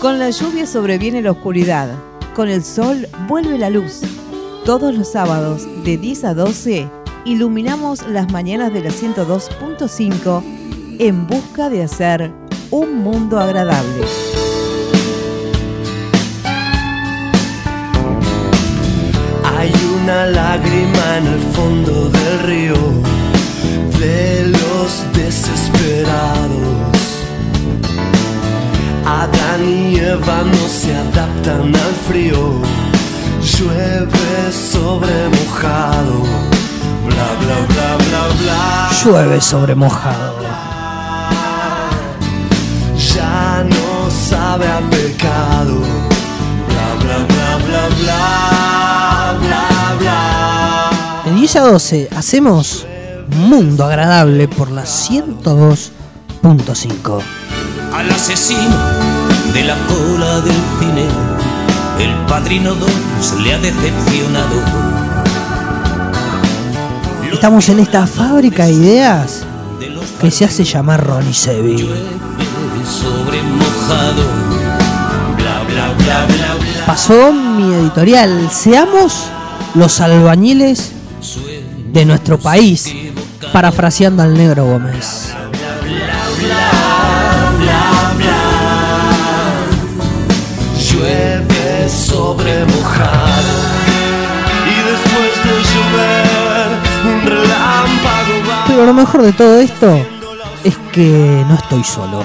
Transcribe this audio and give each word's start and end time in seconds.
Con 0.00 0.18
la 0.18 0.28
lluvia 0.30 0.66
sobreviene 0.66 1.22
la 1.22 1.30
oscuridad, 1.30 1.88
con 2.34 2.48
el 2.48 2.62
sol 2.62 3.08
vuelve 3.26 3.56
la 3.58 3.70
luz. 3.70 4.02
Todos 4.66 4.94
los 4.94 5.10
sábados 5.10 5.66
de 5.84 5.96
10 5.96 6.24
a 6.24 6.34
12 6.34 6.88
iluminamos 7.24 8.06
las 8.06 8.30
mañanas 8.30 8.72
de 8.74 8.82
la 8.82 8.90
102.5 8.90 10.42
en 10.98 11.26
busca 11.26 11.70
de 11.70 11.82
hacer 11.82 12.30
un 12.70 13.02
mundo 13.02 13.40
agradable. 13.40 14.04
Hay 19.56 19.72
una 20.02 20.26
lágrima 20.26 21.18
en 21.18 21.26
el 21.26 21.40
fondo 21.54 22.10
del 22.10 22.40
río 22.40 22.76
de 23.98 24.46
los 24.48 25.12
desesperados. 25.14 26.95
Adán 29.06 29.68
y 29.68 29.98
Eva 30.00 30.42
no 30.42 30.68
se 30.68 30.96
adaptan 30.96 31.72
al 31.74 31.94
frío. 32.08 32.60
Llueve 33.40 34.52
sobre 34.52 35.28
mojado. 35.28 36.24
Bla 37.06 37.28
bla 37.40 37.58
bla 37.68 37.96
bla 37.98 38.22
bla. 38.40 38.90
Llueve 39.04 39.40
sobre 39.40 39.76
mojado. 39.76 40.42
Ya 43.14 43.62
no 43.62 44.10
sabe 44.10 44.66
a 44.66 44.80
pecado. 44.90 45.78
Bla 46.68 46.88
bla 47.00 47.18
bla 47.28 47.50
bla 47.64 47.84
bla 48.00 49.36
bla 49.40 49.68
bla. 50.00 50.20
De 51.26 51.30
10 51.30 51.56
a 51.56 51.60
12 51.60 52.08
hacemos 52.16 52.84
Mundo 53.28 53.84
Agradable 53.84 54.48
por 54.48 54.72
la 54.72 54.82
102.5. 54.82 57.45
al 57.96 58.10
asesino 58.10 58.76
de 59.54 59.64
la 59.64 59.74
cola 59.86 60.40
del 60.42 60.54
cine. 60.78 61.06
El 61.98 62.14
padrino 62.26 62.74
2 62.74 62.90
le 63.42 63.54
ha 63.54 63.58
decepcionado. 63.58 64.56
Estamos 67.32 67.66
en 67.70 67.80
esta 67.80 68.06
fábrica 68.06 68.66
de 68.66 68.72
ideas 68.72 69.44
que 70.20 70.30
se 70.30 70.44
hace 70.44 70.64
llamar 70.64 71.06
Ronnie 71.06 71.32
Seville. 71.32 71.84
Llueve 71.84 72.84
sobre 72.84 73.42
mojado. 73.42 74.24
Bla 75.38 75.62
bla 75.62 75.94
bla 75.94 76.26
bla 76.26 76.54
bla. 76.54 76.86
Pasó 76.86 77.32
mi 77.32 77.72
editorial. 77.72 78.50
Seamos 78.52 79.28
los 79.74 80.02
albañiles 80.02 80.92
de 81.92 82.04
nuestro 82.04 82.38
país, 82.38 82.94
parafraseando 83.54 84.22
al 84.22 84.34
negro 84.34 84.66
Gómez. 84.66 85.32
Mejor 98.96 99.22
de 99.22 99.32
todo 99.32 99.60
esto 99.60 99.94
es 100.64 100.76
que 100.92 101.44
no 101.48 101.54
estoy 101.54 101.84
solo. 101.84 102.24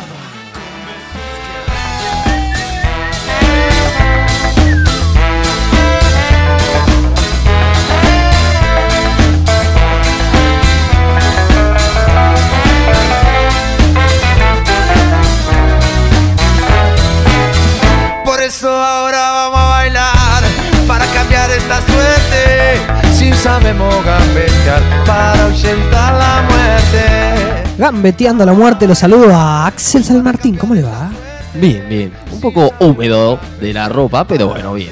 Gambeteando 27.82 28.46
la 28.46 28.54
muerte, 28.54 28.88
lo 28.88 28.94
saludo 28.94 29.34
a 29.34 29.66
Axel 29.66 30.04
San 30.04 30.24
Martín. 30.24 30.56
¿Cómo 30.56 30.76
le 30.76 30.84
va? 30.84 31.10
Bien, 31.56 31.84
bien. 31.90 32.14
Un 32.32 32.40
poco 32.40 32.72
húmedo 32.80 33.40
de 33.60 33.74
la 33.74 33.90
ropa, 33.90 34.24
pero 34.24 34.50
bueno, 34.50 34.76
bien. 34.76 34.92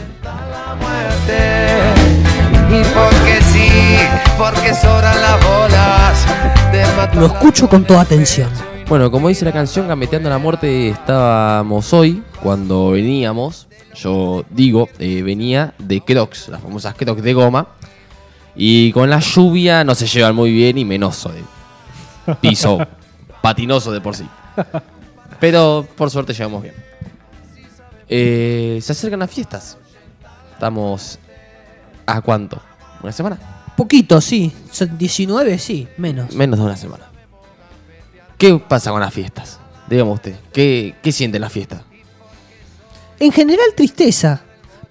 Porque 2.67 3.41
sí, 3.53 3.69
porque 4.39 4.73
sobran 4.73 5.21
las 5.21 5.37
bolas 5.45 6.25
Lo 7.13 7.27
escucho 7.27 7.69
con 7.69 7.85
toda 7.85 8.01
atención. 8.01 8.49
Bueno, 8.87 9.11
como 9.11 9.27
dice 9.27 9.45
la 9.45 9.51
canción, 9.51 9.87
Gambeteando 9.87 10.27
la 10.27 10.39
Muerte, 10.39 10.89
estábamos 10.89 11.93
hoy, 11.93 12.23
cuando 12.41 12.89
veníamos, 12.89 13.67
yo 13.93 14.43
digo, 14.49 14.89
eh, 14.97 15.21
venía 15.21 15.75
de 15.77 16.01
Crocs, 16.01 16.47
las 16.49 16.59
famosas 16.59 16.95
Crocs 16.95 17.21
de 17.21 17.33
goma, 17.35 17.67
y 18.55 18.91
con 18.93 19.11
la 19.11 19.19
lluvia 19.19 19.83
no 19.83 19.93
se 19.93 20.07
llevan 20.07 20.33
muy 20.33 20.51
bien 20.51 20.79
y 20.79 20.85
menos 20.85 21.23
hoy. 21.27 21.43
Piso 22.41 22.79
patinoso 23.41 23.91
de 23.91 24.01
por 24.01 24.15
sí. 24.15 24.27
Pero 25.39 25.87
por 25.95 26.09
suerte 26.09 26.33
llevamos 26.33 26.63
bien. 26.63 26.75
Eh, 28.07 28.79
se 28.81 28.91
acercan 28.91 29.19
las 29.19 29.31
fiestas. 29.31 29.77
Estamos... 30.53 31.19
¿A 32.05 32.21
cuánto? 32.21 32.59
¿Una 33.03 33.11
semana? 33.11 33.37
Poquito, 33.77 34.19
sí. 34.19 34.51
Son 34.71 34.97
19, 34.97 35.59
sí, 35.59 35.87
menos. 35.97 36.33
Menos 36.35 36.59
de 36.59 36.65
una 36.65 36.75
semana. 36.75 37.05
¿Qué 38.37 38.57
pasa 38.57 38.91
con 38.91 38.99
las 38.99 39.13
fiestas? 39.13 39.59
Dígame 39.87 40.11
usted, 40.11 40.35
¿qué, 40.53 40.95
qué 41.01 41.11
siente 41.11 41.37
en 41.37 41.41
la 41.41 41.49
fiesta? 41.49 41.83
En 43.19 43.31
general 43.31 43.65
tristeza, 43.75 44.41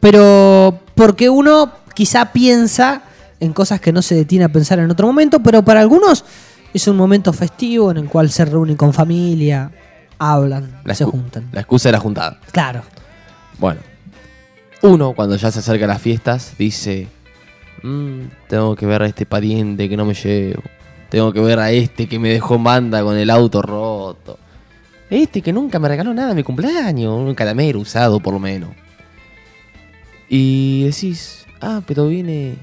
pero 0.01 0.81
porque 0.95 1.31
uno 1.31 1.73
quizá 1.95 2.33
piensa 2.33 3.03
en 3.41 3.53
cosas 3.53 3.81
que 3.81 3.93
no 3.93 4.03
se 4.03 4.15
detiene 4.15 4.45
a 4.45 4.49
pensar 4.49 4.79
en 4.81 4.91
otro 4.91 5.07
momento, 5.07 5.41
pero 5.41 5.65
para 5.65 5.81
algunos 5.81 6.25
es 6.75 6.87
un 6.89 6.97
momento 6.97 7.33
festivo 7.33 7.91
en 7.91 7.99
el 7.99 8.09
cual 8.09 8.31
se 8.31 8.45
reúnen 8.45 8.77
con 8.77 8.93
familia, 8.93 9.71
hablan, 10.19 10.81
se 10.93 11.05
juntan. 11.05 11.49
La 11.53 11.61
excusa 11.61 11.89
de 11.89 11.93
la 11.93 12.01
juntada. 12.01 12.39
Claro. 12.53 12.83
Bueno, 13.59 13.81
uno 14.83 15.13
cuando 15.15 15.37
ya 15.37 15.51
se 15.51 15.61
acerca 15.61 15.85
a 15.87 15.89
las 15.89 16.01
fiestas 16.03 16.55
dice, 16.59 17.09
"Mm, 17.83 18.21
tengo 18.49 18.77
que 18.77 18.87
ver 18.87 19.03
a 19.03 19.07
este 19.07 19.27
pariente 19.27 19.89
que 19.89 19.97
no 19.97 20.05
me 20.05 20.15
llevo, 20.15 20.63
tengo 21.09 21.33
que 21.33 21.41
ver 21.41 21.59
a 21.59 21.71
este 21.71 22.07
que 22.07 22.19
me 22.19 22.29
dejó 22.31 22.59
manda 22.59 23.03
con 23.03 23.17
el 23.17 23.31
auto 23.31 23.63
roto, 23.63 24.39
este 25.11 25.43
que 25.43 25.53
nunca 25.53 25.79
me 25.79 25.89
regaló 25.89 26.13
nada 26.13 26.31
en 26.31 26.37
mi 26.37 26.43
cumpleaños, 26.43 27.13
un 27.13 27.35
caramelo 27.35 27.81
usado 27.81 28.21
por 28.21 28.35
lo 28.35 28.39
menos. 28.39 28.71
Y 30.29 30.85
decís, 30.85 31.47
ah, 31.61 31.81
pero 31.87 32.07
viene, 32.07 32.57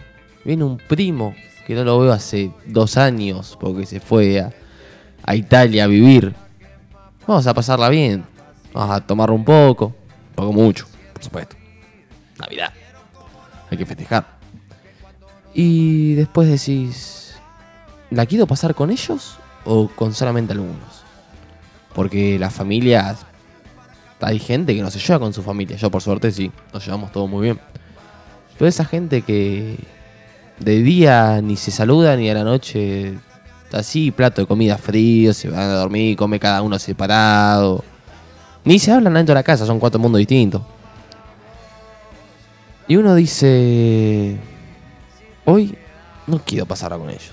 viene 0.44 0.64
un 0.64 0.78
primo 0.78 1.34
que 1.66 1.74
no 1.74 1.84
lo 1.84 2.00
veo 2.00 2.14
hace 2.14 2.52
dos 2.66 2.96
años 2.96 3.58
porque 3.60 3.86
se 3.86 4.00
fue 4.00 4.40
a, 4.40 4.54
a 5.24 5.36
Italia 5.36 5.86
a 5.86 5.88
vivir. 5.88 6.36
Vamos 7.28 7.48
a 7.48 7.54
pasarla 7.54 7.90
bien, 7.90 8.24
vamos 8.72 8.96
a 8.96 9.02
tomar 9.02 9.32
un 9.32 9.44
poco, 9.44 9.88
un 9.88 10.36
poco 10.36 10.54
mucho, 10.54 10.86
por 11.14 11.24
supuesto. 11.24 11.56
Navidad, 12.38 12.72
hay 13.72 13.78
que 13.78 13.86
festejar. 13.86 14.28
Y 15.54 16.14
después 16.14 16.50
decís, 16.50 17.36
¿la 18.12 18.26
quiero 18.26 18.46
pasar 18.46 18.76
con 18.76 18.92
ellos 18.92 19.38
o 19.64 19.88
con 19.88 20.14
solamente 20.14 20.54
algunos? 20.54 21.04
Porque 21.96 22.38
las 22.38 22.54
familias, 22.54 23.26
hay 24.20 24.38
gente 24.38 24.76
que 24.76 24.82
no 24.82 24.92
se 24.92 25.00
lleva 25.00 25.20
con 25.20 25.34
su 25.34 25.42
familia. 25.42 25.78
Yo 25.78 25.90
por 25.90 26.02
suerte 26.02 26.32
sí, 26.32 26.52
nos 26.74 26.86
llevamos 26.86 27.12
todos 27.12 27.30
muy 27.30 27.44
bien. 27.44 27.60
Pero 28.58 28.68
esa 28.68 28.86
gente 28.86 29.22
que 29.24 29.78
de 30.60 30.82
día 30.82 31.42
ni 31.42 31.58
se 31.58 31.72
saluda 31.72 32.16
ni 32.16 32.30
a 32.30 32.34
la 32.34 32.44
noche 32.44 33.18
así, 33.76 34.12
plato 34.12 34.42
de 34.42 34.48
comida 34.48 34.78
frío, 34.78 35.34
se 35.34 35.50
van 35.50 35.60
a 35.60 35.74
dormir, 35.74 36.16
come 36.16 36.40
cada 36.40 36.62
uno 36.62 36.80
separado. 36.80 37.84
Ni 38.64 38.80
se 38.80 38.92
hablan 38.92 39.14
dentro 39.14 39.34
de 39.34 39.40
la 39.40 39.44
casa, 39.44 39.66
son 39.66 39.80
cuatro 39.80 40.00
mundos 40.00 40.20
distintos. 40.20 40.62
Y 42.88 42.96
uno 42.96 43.16
dice, 43.16 44.38
hoy 45.46 45.78
no 46.28 46.40
quiero 46.40 46.66
pasarla 46.66 46.98
con 46.98 47.10
ellos. 47.10 47.32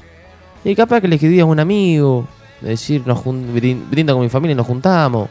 Y 0.65 0.75
capaz 0.75 1.01
que 1.01 1.09
le 1.09 1.17
escribí 1.17 1.41
a 1.41 1.45
un 1.45 1.61
amigo, 1.61 2.27
de 2.61 2.71
decir, 2.71 3.07
nos 3.07 3.23
brinda 3.25 4.13
con 4.13 4.23
mi 4.23 4.29
familia 4.29 4.53
y 4.53 4.57
nos 4.57 4.67
juntamos. 4.67 5.29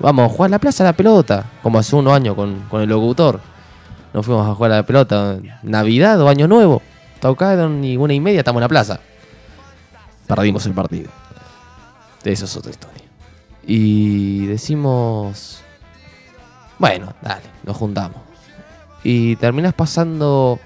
Vamos 0.00 0.30
a 0.30 0.34
jugar 0.34 0.48
a 0.48 0.52
la 0.52 0.58
plaza 0.58 0.82
a 0.82 0.86
la 0.88 0.92
pelota, 0.92 1.44
como 1.62 1.78
hace 1.78 1.94
unos 1.94 2.12
años 2.12 2.34
con, 2.34 2.60
con 2.68 2.82
el 2.82 2.88
locutor. 2.88 3.40
Nos 4.12 4.24
fuimos 4.24 4.48
a 4.48 4.54
jugar 4.54 4.72
a 4.72 4.76
la 4.76 4.82
pelota, 4.86 5.38
Navidad 5.62 6.20
o 6.20 6.28
Año 6.28 6.48
Nuevo. 6.48 6.82
Tocaron 7.20 7.82
y 7.84 7.96
una 7.96 8.14
y 8.14 8.20
media 8.20 8.40
estamos 8.40 8.60
en 8.60 8.64
la 8.64 8.68
plaza. 8.68 9.00
Perdimos 10.26 10.66
el 10.66 10.72
partido. 10.72 11.10
Eso 12.24 12.44
es 12.46 12.56
otra 12.56 12.70
historia. 12.70 13.02
Y 13.66 14.46
decimos, 14.46 15.62
bueno, 16.78 17.14
dale, 17.22 17.44
nos 17.64 17.76
juntamos. 17.76 18.18
Y 19.02 19.36
terminas 19.36 19.74
pasando 19.74 20.58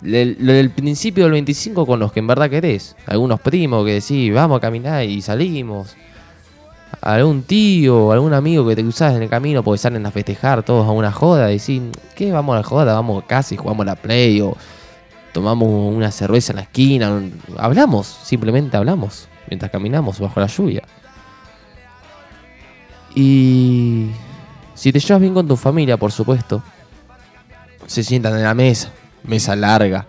lo 0.00 0.52
del 0.52 0.70
principio 0.70 1.24
del 1.24 1.32
25 1.32 1.86
con 1.86 1.98
los 1.98 2.12
que 2.12 2.20
en 2.20 2.26
verdad 2.26 2.48
querés. 2.48 2.96
Algunos 3.06 3.40
primos 3.40 3.84
que 3.84 3.94
decís, 3.94 4.32
vamos 4.32 4.58
a 4.58 4.60
caminar 4.60 5.04
y 5.04 5.20
salimos. 5.20 5.96
algún 7.00 7.42
tío 7.42 8.12
algún 8.12 8.32
amigo 8.32 8.66
que 8.66 8.76
te 8.76 8.82
cruzas 8.82 9.14
en 9.14 9.22
el 9.22 9.28
camino 9.28 9.62
porque 9.62 9.78
salen 9.78 10.04
a 10.06 10.10
festejar 10.10 10.62
todos 10.62 10.86
a 10.86 10.90
una 10.90 11.12
joda 11.12 11.46
decís, 11.48 11.82
¿qué? 12.14 12.32
Vamos 12.32 12.54
a 12.54 12.58
la 12.58 12.64
joda, 12.64 12.94
vamos 12.94 13.24
y 13.50 13.56
jugamos 13.56 13.82
a 13.82 13.90
la 13.90 13.96
play 13.96 14.40
o 14.40 14.56
tomamos 15.32 15.68
una 15.68 16.10
cerveza 16.10 16.52
en 16.52 16.56
la 16.56 16.62
esquina. 16.62 17.22
Hablamos, 17.56 18.06
simplemente 18.06 18.76
hablamos 18.76 19.28
mientras 19.48 19.70
caminamos 19.70 20.18
bajo 20.20 20.40
la 20.40 20.46
lluvia. 20.46 20.82
Y 23.14 24.10
si 24.74 24.92
te 24.92 25.00
llevas 25.00 25.20
bien 25.20 25.34
con 25.34 25.48
tu 25.48 25.56
familia, 25.56 25.96
por 25.96 26.12
supuesto, 26.12 26.62
se 27.86 28.04
sientan 28.04 28.36
en 28.36 28.42
la 28.42 28.54
mesa, 28.54 28.90
mesa 29.24 29.56
larga, 29.56 30.06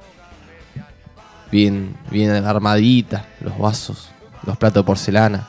bien, 1.51 1.95
bien 2.11 2.31
armadita, 2.45 3.25
los 3.39 3.57
vasos, 3.57 4.09
los 4.45 4.57
platos 4.57 4.83
de 4.83 4.85
porcelana, 4.85 5.47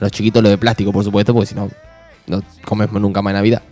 los 0.00 0.10
chiquitos 0.10 0.42
los 0.42 0.50
de 0.50 0.58
plástico, 0.58 0.92
por 0.92 1.04
supuesto, 1.04 1.34
porque 1.34 1.46
si 1.46 1.54
no, 1.54 1.68
no 2.26 2.42
comes 2.64 2.90
nunca 2.92 3.20
más 3.20 3.32
en 3.32 3.36
Navidad. 3.36 3.62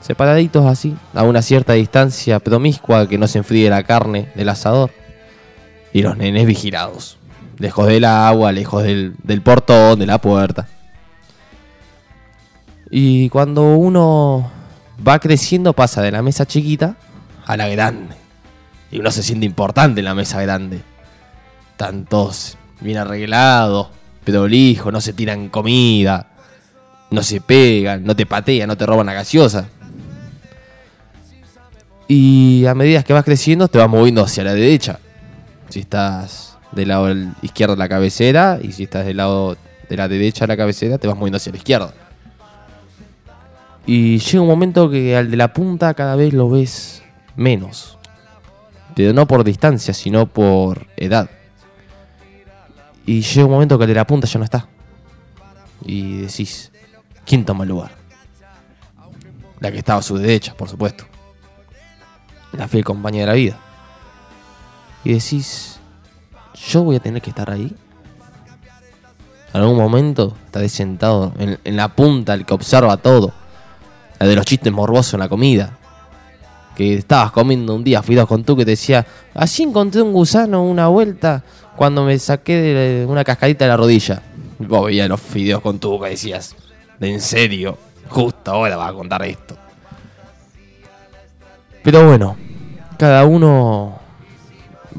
Separaditos 0.00 0.66
así, 0.66 0.96
a 1.14 1.22
una 1.22 1.42
cierta 1.42 1.74
distancia 1.74 2.40
promiscua 2.40 3.08
que 3.08 3.18
no 3.18 3.28
se 3.28 3.38
enfríe 3.38 3.68
la 3.68 3.82
carne 3.82 4.30
del 4.34 4.48
asador. 4.48 4.90
Y 5.92 6.02
los 6.02 6.16
nenes 6.16 6.46
vigilados, 6.46 7.18
lejos 7.58 7.86
del 7.86 8.04
agua, 8.04 8.52
lejos 8.52 8.82
del, 8.82 9.14
del 9.22 9.42
portón, 9.42 9.98
de 9.98 10.06
la 10.06 10.18
puerta. 10.18 10.68
Y 12.90 13.28
cuando 13.28 13.74
uno 13.74 14.50
va 15.06 15.18
creciendo 15.18 15.72
pasa 15.72 16.02
de 16.02 16.10
la 16.10 16.22
mesa 16.22 16.46
chiquita 16.46 16.96
a 17.46 17.56
la 17.56 17.68
grande. 17.68 18.16
Y 18.90 18.98
uno 18.98 19.10
se 19.10 19.22
siente 19.22 19.46
importante 19.46 20.00
en 20.00 20.06
la 20.06 20.14
mesa 20.14 20.40
grande. 20.42 20.80
Tantos 21.76 22.56
bien 22.80 22.98
arreglados, 22.98 23.88
prolijos, 24.24 24.92
no 24.92 25.00
se 25.00 25.12
tiran 25.12 25.48
comida, 25.48 26.28
no 27.10 27.22
se 27.22 27.40
pegan, 27.40 28.04
no 28.04 28.16
te 28.16 28.26
patean, 28.26 28.68
no 28.68 28.76
te 28.76 28.86
roban 28.86 29.06
la 29.06 29.12
gaseosa. 29.12 29.68
Y 32.12 32.66
a 32.66 32.74
medida 32.74 33.04
que 33.04 33.12
vas 33.12 33.22
creciendo 33.22 33.68
te 33.68 33.78
vas 33.78 33.88
moviendo 33.88 34.24
hacia 34.24 34.42
la 34.42 34.52
derecha. 34.52 34.98
Si 35.68 35.78
estás 35.78 36.58
del 36.72 36.88
lado 36.88 37.08
izquierdo 37.40 37.76
de 37.76 37.78
la 37.78 37.88
cabecera 37.88 38.58
y 38.60 38.72
si 38.72 38.82
estás 38.82 39.06
del 39.06 39.18
lado 39.18 39.56
de 39.88 39.96
la 39.96 40.08
derecha 40.08 40.44
de 40.44 40.48
la 40.48 40.56
cabecera 40.56 40.98
te 40.98 41.06
vas 41.06 41.16
moviendo 41.16 41.36
hacia 41.36 41.52
la 41.52 41.58
izquierda. 41.58 41.94
Y 43.86 44.18
llega 44.18 44.40
un 44.40 44.48
momento 44.48 44.90
que 44.90 45.16
al 45.16 45.30
de 45.30 45.36
la 45.36 45.52
punta 45.52 45.94
cada 45.94 46.16
vez 46.16 46.32
lo 46.32 46.50
ves 46.50 47.00
menos. 47.36 47.96
Pero 48.96 49.12
no 49.12 49.28
por 49.28 49.44
distancia, 49.44 49.94
sino 49.94 50.26
por 50.26 50.88
edad. 50.96 51.30
Y 53.06 53.20
llega 53.20 53.46
un 53.46 53.52
momento 53.52 53.78
que 53.78 53.84
el 53.84 53.88
de 53.90 53.94
la 53.94 54.04
punta 54.04 54.26
ya 54.26 54.38
no 54.38 54.44
está. 54.44 54.66
Y 55.84 56.22
decís, 56.22 56.72
¿quién 57.24 57.44
toma 57.44 57.62
el 57.62 57.70
lugar? 57.70 57.92
La 59.60 59.70
que 59.70 59.78
estaba 59.78 60.00
a 60.00 60.02
su 60.02 60.18
derecha, 60.18 60.54
por 60.54 60.68
supuesto. 60.68 61.09
La 62.52 62.68
fiel 62.68 62.84
compañía 62.84 63.22
de 63.22 63.26
la 63.26 63.32
vida. 63.34 63.58
Y 65.04 65.12
decís, 65.14 65.78
¿yo 66.68 66.82
voy 66.82 66.96
a 66.96 67.00
tener 67.00 67.22
que 67.22 67.30
estar 67.30 67.50
ahí? 67.50 67.74
En 69.52 69.60
algún 69.60 69.76
momento 69.76 70.36
estás 70.46 70.70
sentado 70.70 71.32
en, 71.38 71.58
en 71.64 71.76
la 71.76 71.88
punta, 71.88 72.34
el 72.34 72.44
que 72.44 72.54
observa 72.54 72.96
todo. 72.96 73.32
La 74.18 74.26
de 74.26 74.36
los 74.36 74.44
chistes 74.44 74.72
morbosos 74.72 75.14
en 75.14 75.20
la 75.20 75.28
comida. 75.28 75.76
Que 76.76 76.94
estabas 76.94 77.32
comiendo 77.32 77.74
un 77.74 77.82
día 77.82 78.02
fideos 78.02 78.28
con 78.28 78.44
tú 78.44 78.56
que 78.56 78.64
te 78.64 78.72
decía, 78.72 79.06
así 79.34 79.64
encontré 79.64 80.02
un 80.02 80.12
gusano 80.12 80.62
una 80.62 80.88
vuelta 80.88 81.42
cuando 81.76 82.04
me 82.04 82.18
saqué 82.18 82.56
de 82.56 83.06
una 83.06 83.24
cascadita 83.24 83.64
de 83.64 83.68
la 83.70 83.76
rodilla. 83.76 84.22
Vos 84.58 84.86
veías 84.86 85.08
los 85.08 85.20
fideos 85.20 85.62
con 85.62 85.78
tú 85.78 85.98
que 86.00 86.10
decías, 86.10 86.54
¿de 86.98 87.12
en 87.12 87.20
serio? 87.20 87.76
Justo 88.08 88.50
ahora 88.50 88.76
vas 88.76 88.90
a 88.90 88.94
contar 88.94 89.22
esto. 89.24 89.56
Pero 91.82 92.06
bueno, 92.06 92.36
cada 92.98 93.24
uno 93.24 93.98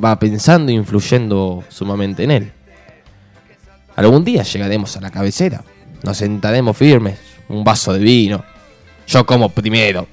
va 0.03 0.17
pensando 0.17 0.71
e 0.71 0.75
influyendo 0.75 1.63
sumamente 1.69 2.23
en 2.23 2.31
él. 2.31 2.51
Algún 3.95 4.23
día 4.23 4.43
llegaremos 4.43 4.97
a 4.97 5.01
la 5.01 5.11
cabecera, 5.11 5.63
nos 6.03 6.17
sentaremos 6.17 6.75
firmes, 6.75 7.19
un 7.49 7.63
vaso 7.63 7.93
de 7.93 7.99
vino. 7.99 8.43
Yo 9.07 9.25
como 9.25 9.49
primero. 9.49 10.07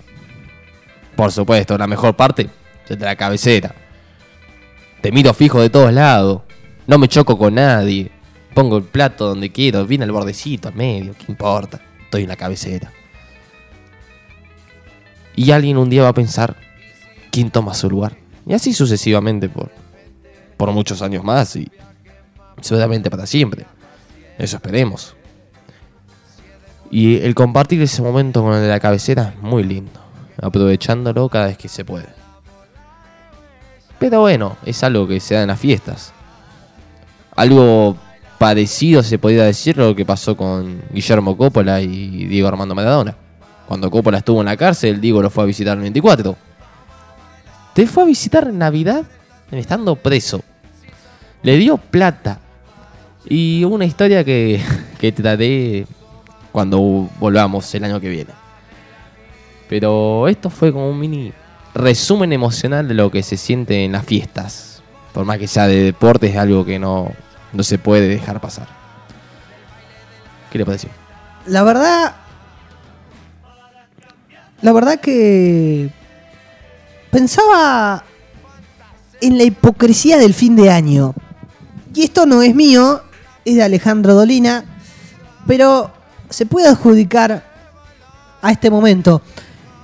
Por 1.16 1.32
supuesto, 1.32 1.78
la 1.78 1.86
mejor 1.86 2.16
parte 2.16 2.48
es 2.88 2.98
de 2.98 3.04
la 3.04 3.16
cabecera. 3.16 3.74
Te 5.00 5.12
miro 5.12 5.32
fijo 5.32 5.60
de 5.60 5.70
todos 5.70 5.92
lados. 5.92 6.42
No 6.86 6.98
me 6.98 7.08
choco 7.08 7.38
con 7.38 7.54
nadie. 7.54 8.10
Pongo 8.54 8.76
el 8.76 8.84
plato 8.84 9.28
donde 9.28 9.50
quiero, 9.50 9.86
viene 9.86 10.04
al 10.04 10.12
bordecito, 10.12 10.68
al 10.68 10.74
medio, 10.74 11.14
¿qué 11.16 11.26
importa? 11.28 11.80
Estoy 12.04 12.22
en 12.22 12.28
la 12.28 12.36
cabecera. 12.36 12.92
Y 15.38 15.52
alguien 15.52 15.76
un 15.76 15.88
día 15.88 16.02
va 16.02 16.08
a 16.08 16.14
pensar, 16.14 16.56
¿quién 17.30 17.52
toma 17.52 17.72
su 17.72 17.88
lugar? 17.88 18.16
Y 18.44 18.54
así 18.54 18.74
sucesivamente 18.74 19.48
por, 19.48 19.70
por 20.56 20.72
muchos 20.72 21.00
años 21.00 21.22
más 21.22 21.54
y 21.54 21.70
seguramente 22.60 23.08
para 23.08 23.24
siempre. 23.24 23.64
Eso 24.36 24.56
esperemos. 24.56 25.14
Y 26.90 27.18
el 27.18 27.36
compartir 27.36 27.80
ese 27.80 28.02
momento 28.02 28.42
con 28.42 28.52
el 28.54 28.62
de 28.62 28.68
la 28.68 28.80
cabecera 28.80 29.34
es 29.36 29.40
muy 29.40 29.62
lindo. 29.62 29.92
Aprovechándolo 30.42 31.28
cada 31.28 31.46
vez 31.46 31.56
que 31.56 31.68
se 31.68 31.84
puede. 31.84 32.08
Pero 34.00 34.22
bueno, 34.22 34.56
es 34.64 34.82
algo 34.82 35.06
que 35.06 35.20
se 35.20 35.36
da 35.36 35.42
en 35.42 35.48
las 35.48 35.60
fiestas. 35.60 36.12
Algo 37.36 37.96
parecido 38.38 39.04
se 39.04 39.20
podría 39.20 39.44
decir 39.44 39.76
lo 39.76 39.94
que 39.94 40.04
pasó 40.04 40.36
con 40.36 40.82
Guillermo 40.90 41.36
Coppola 41.36 41.80
y 41.80 42.26
Diego 42.26 42.48
Armando 42.48 42.74
Maradona. 42.74 43.27
Cuando 43.68 43.90
Coppola 43.90 44.16
estuvo 44.18 44.40
en 44.40 44.46
la 44.46 44.56
cárcel, 44.56 44.98
Diego 44.98 45.20
lo 45.20 45.28
fue 45.28 45.44
a 45.44 45.46
visitar 45.46 45.76
el 45.76 45.82
24. 45.82 46.34
Te 47.74 47.86
fue 47.86 48.02
a 48.02 48.06
visitar 48.06 48.48
en 48.48 48.56
Navidad 48.56 49.04
estando 49.50 49.94
preso. 49.94 50.40
Le 51.42 51.58
dio 51.58 51.76
plata. 51.76 52.38
Y 53.26 53.64
una 53.64 53.84
historia 53.84 54.24
que, 54.24 54.58
que 54.98 55.12
trataré 55.12 55.86
cuando 56.50 56.80
volvamos 57.20 57.74
el 57.74 57.84
año 57.84 58.00
que 58.00 58.08
viene. 58.08 58.30
Pero 59.68 60.28
esto 60.28 60.48
fue 60.48 60.72
como 60.72 60.88
un 60.88 60.98
mini 60.98 61.34
resumen 61.74 62.32
emocional 62.32 62.88
de 62.88 62.94
lo 62.94 63.10
que 63.10 63.22
se 63.22 63.36
siente 63.36 63.84
en 63.84 63.92
las 63.92 64.06
fiestas. 64.06 64.82
Por 65.12 65.26
más 65.26 65.36
que 65.36 65.46
sea 65.46 65.66
de 65.66 65.82
deporte, 65.82 66.28
es 66.28 66.38
algo 66.38 66.64
que 66.64 66.78
no, 66.78 67.12
no 67.52 67.62
se 67.62 67.76
puede 67.76 68.08
dejar 68.08 68.40
pasar. 68.40 68.66
¿Qué 70.50 70.56
le 70.56 70.64
pareció? 70.64 70.88
La 71.44 71.62
verdad. 71.64 72.14
La 74.62 74.72
verdad 74.72 75.00
que. 75.00 75.90
Pensaba 77.10 78.04
en 79.20 79.38
la 79.38 79.44
hipocresía 79.44 80.18
del 80.18 80.34
fin 80.34 80.56
de 80.56 80.70
año. 80.70 81.14
Y 81.94 82.02
esto 82.04 82.26
no 82.26 82.42
es 82.42 82.54
mío, 82.54 83.00
es 83.44 83.56
de 83.56 83.62
Alejandro 83.62 84.14
Dolina. 84.14 84.64
Pero 85.46 85.90
se 86.28 86.44
puede 86.46 86.68
adjudicar 86.68 87.44
a 88.42 88.52
este 88.52 88.70
momento. 88.70 89.22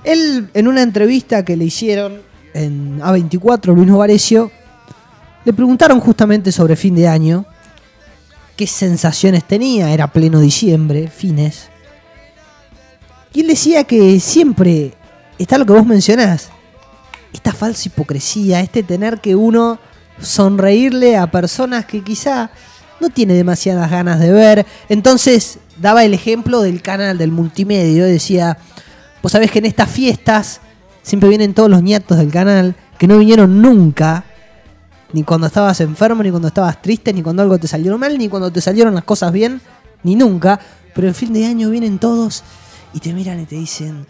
Él, 0.03 0.49
en 0.53 0.67
una 0.67 0.83
entrevista 0.83 1.43
que 1.43 1.57
le 1.57 1.65
hicieron 1.65 2.21
en 2.53 2.99
A24, 3.01 3.73
Luis 3.73 3.87
Novarecio, 3.87 4.51
le 5.43 5.53
preguntaron 5.53 5.99
justamente 5.99 6.51
sobre 6.51 6.75
fin 6.75 6.95
de 6.95 7.07
año, 7.07 7.45
qué 8.55 8.67
sensaciones 8.67 9.43
tenía, 9.43 9.91
era 9.91 10.07
pleno 10.07 10.39
diciembre, 10.39 11.07
fines. 11.07 11.69
Y 13.35 13.41
él 13.41 13.47
decía 13.47 13.83
que 13.83 14.17
siempre 14.21 14.93
está 15.37 15.57
lo 15.57 15.65
que 15.65 15.73
vos 15.73 15.85
mencionás, 15.85 16.49
esta 17.33 17.51
falsa 17.51 17.89
hipocresía, 17.89 18.61
este 18.61 18.81
tener 18.81 19.19
que 19.19 19.35
uno 19.35 19.77
sonreírle 20.21 21.17
a 21.17 21.29
personas 21.29 21.85
que 21.85 22.01
quizá 22.01 22.49
no 23.01 23.09
tiene 23.09 23.33
demasiadas 23.33 23.91
ganas 23.91 24.21
de 24.21 24.31
ver. 24.31 24.65
Entonces 24.87 25.59
daba 25.77 26.05
el 26.05 26.13
ejemplo 26.13 26.61
del 26.61 26.81
canal 26.81 27.17
del 27.17 27.33
multimedio, 27.33 28.05
decía, 28.05 28.57
vos 29.21 29.33
sabés 29.33 29.51
que 29.51 29.59
en 29.59 29.65
estas 29.65 29.91
fiestas 29.91 30.61
siempre 31.03 31.27
vienen 31.27 31.53
todos 31.53 31.69
los 31.69 31.83
nietos 31.83 32.17
del 32.17 32.31
canal 32.31 32.73
que 32.97 33.05
no 33.05 33.17
vinieron 33.17 33.61
nunca, 33.61 34.23
ni 35.11 35.23
cuando 35.23 35.47
estabas 35.47 35.81
enfermo, 35.81 36.23
ni 36.23 36.29
cuando 36.29 36.47
estabas 36.47 36.81
triste, 36.81 37.11
ni 37.11 37.21
cuando 37.21 37.41
algo 37.41 37.57
te 37.57 37.67
salió 37.67 37.97
mal, 37.97 38.17
ni 38.17 38.29
cuando 38.29 38.49
te 38.49 38.61
salieron 38.61 38.95
las 38.95 39.03
cosas 39.03 39.33
bien, 39.33 39.59
ni 40.03 40.15
nunca, 40.15 40.57
pero 40.93 41.09
en 41.09 41.13
fin 41.13 41.33
de 41.33 41.45
año 41.45 41.69
vienen 41.69 41.99
todos 41.99 42.41
y 42.95 42.99
te 43.01 43.13
miran 43.13 43.41
y 43.41 43.45
te 43.45 43.55
dicen, 43.55 44.07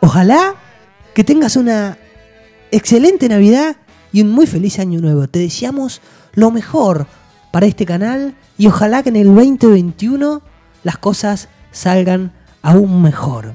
ojalá 0.00 0.56
que 1.14 1.22
tengas 1.22 1.56
una 1.56 1.96
excelente 2.72 3.28
Navidad 3.28 3.76
y 4.12 4.22
un 4.22 4.32
muy 4.32 4.48
feliz 4.48 4.80
año 4.80 5.00
nuevo. 5.00 5.28
Te 5.28 5.38
deseamos 5.38 6.02
lo 6.34 6.50
mejor 6.50 7.06
para 7.52 7.66
este 7.66 7.86
canal 7.86 8.34
y 8.58 8.66
ojalá 8.66 9.04
que 9.04 9.10
en 9.10 9.16
el 9.16 9.32
2021 9.32 10.42
las 10.82 10.98
cosas 10.98 11.48
salgan 11.70 12.32
aún 12.60 13.00
mejor. 13.00 13.54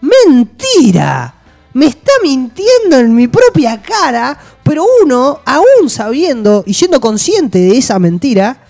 ¡Mentira! 0.00 1.34
Me 1.74 1.86
está 1.86 2.12
mintiendo 2.22 2.96
en 2.96 3.14
mi 3.14 3.28
propia 3.28 3.82
cara, 3.82 4.38
pero 4.62 4.86
uno, 5.02 5.40
aún 5.44 5.90
sabiendo 5.90 6.64
y 6.66 6.72
siendo 6.72 7.02
consciente 7.02 7.58
de 7.58 7.76
esa 7.76 7.98
mentira, 7.98 8.64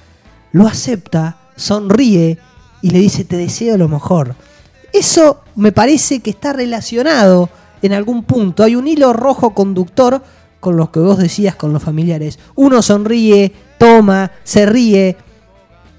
lo 0.51 0.67
acepta, 0.67 1.39
sonríe 1.55 2.37
y 2.83 2.91
le 2.91 2.99
dice 2.99 3.25
te 3.25 3.37
deseo 3.37 3.79
lo 3.79 3.87
mejor. 3.87 4.35
Eso 4.97 5.43
me 5.57 5.73
parece 5.73 6.21
que 6.21 6.31
está 6.31 6.55
relacionado 6.55 7.51
en 7.83 7.93
algún 7.93 8.25
punto. 8.25 8.65
Hay 8.65 8.77
un 8.77 8.89
hilo 8.89 9.13
rojo 9.13 9.53
conductor 9.53 10.23
con 10.59 10.79
los 10.79 10.89
que 10.89 11.01
vos 11.01 11.19
decías 11.19 11.55
con 11.55 11.73
los 11.75 11.83
familiares. 11.83 12.39
Uno 12.55 12.81
sonríe, 12.81 13.53
toma, 13.79 14.33
se 14.43 14.65
ríe, 14.65 15.17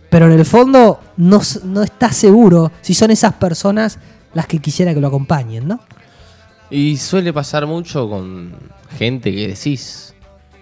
pero 0.10 0.26
en 0.26 0.32
el 0.32 0.46
fondo 0.46 1.00
no, 1.18 1.42
no 1.64 1.84
está 1.84 2.12
seguro 2.12 2.72
si 2.82 2.96
son 2.96 3.12
esas 3.12 3.34
personas 3.34 4.00
las 4.34 4.48
que 4.48 4.58
quisiera 4.60 4.96
que 4.96 5.00
lo 5.00 5.08
acompañen, 5.10 5.68
¿no? 5.68 5.80
Y 6.72 6.98
suele 6.98 7.32
pasar 7.32 7.68
mucho 7.68 8.10
con 8.10 8.56
gente 8.98 9.32
que 9.32 9.50
decís, 9.50 10.16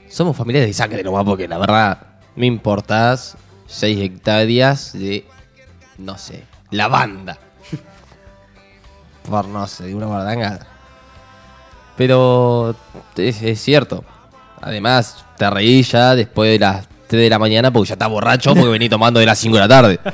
somos 0.09 0.35
familiares 0.35 0.69
de 0.69 0.73
sangre 0.73 1.03
nomás, 1.03 1.23
porque 1.23 1.47
la 1.47 1.57
verdad 1.57 1.99
me 2.35 2.47
importás 2.47 3.37
6 3.67 3.99
hectáreas 4.01 4.91
de, 4.91 5.25
no 5.97 6.17
sé, 6.17 6.43
lavanda. 6.69 7.39
Por 9.29 9.47
no 9.47 9.67
sé, 9.67 9.93
una 9.93 10.07
bardanga. 10.07 10.59
Pero 11.97 12.75
es, 13.15 13.41
es 13.41 13.61
cierto. 13.61 14.03
Además, 14.61 15.25
te 15.37 15.49
reí 15.49 15.83
ya 15.83 16.15
después 16.15 16.51
de 16.51 16.59
las 16.59 16.87
3 17.07 17.23
de 17.23 17.29
la 17.29 17.39
mañana 17.39 17.71
porque 17.71 17.89
ya 17.89 17.93
estás 17.93 18.09
borracho 18.09 18.53
porque 18.53 18.69
venís 18.69 18.89
tomando 18.89 19.19
de 19.19 19.25
las 19.25 19.37
5 19.39 19.55
de 19.55 19.61
la 19.61 19.67
tarde. 19.67 19.99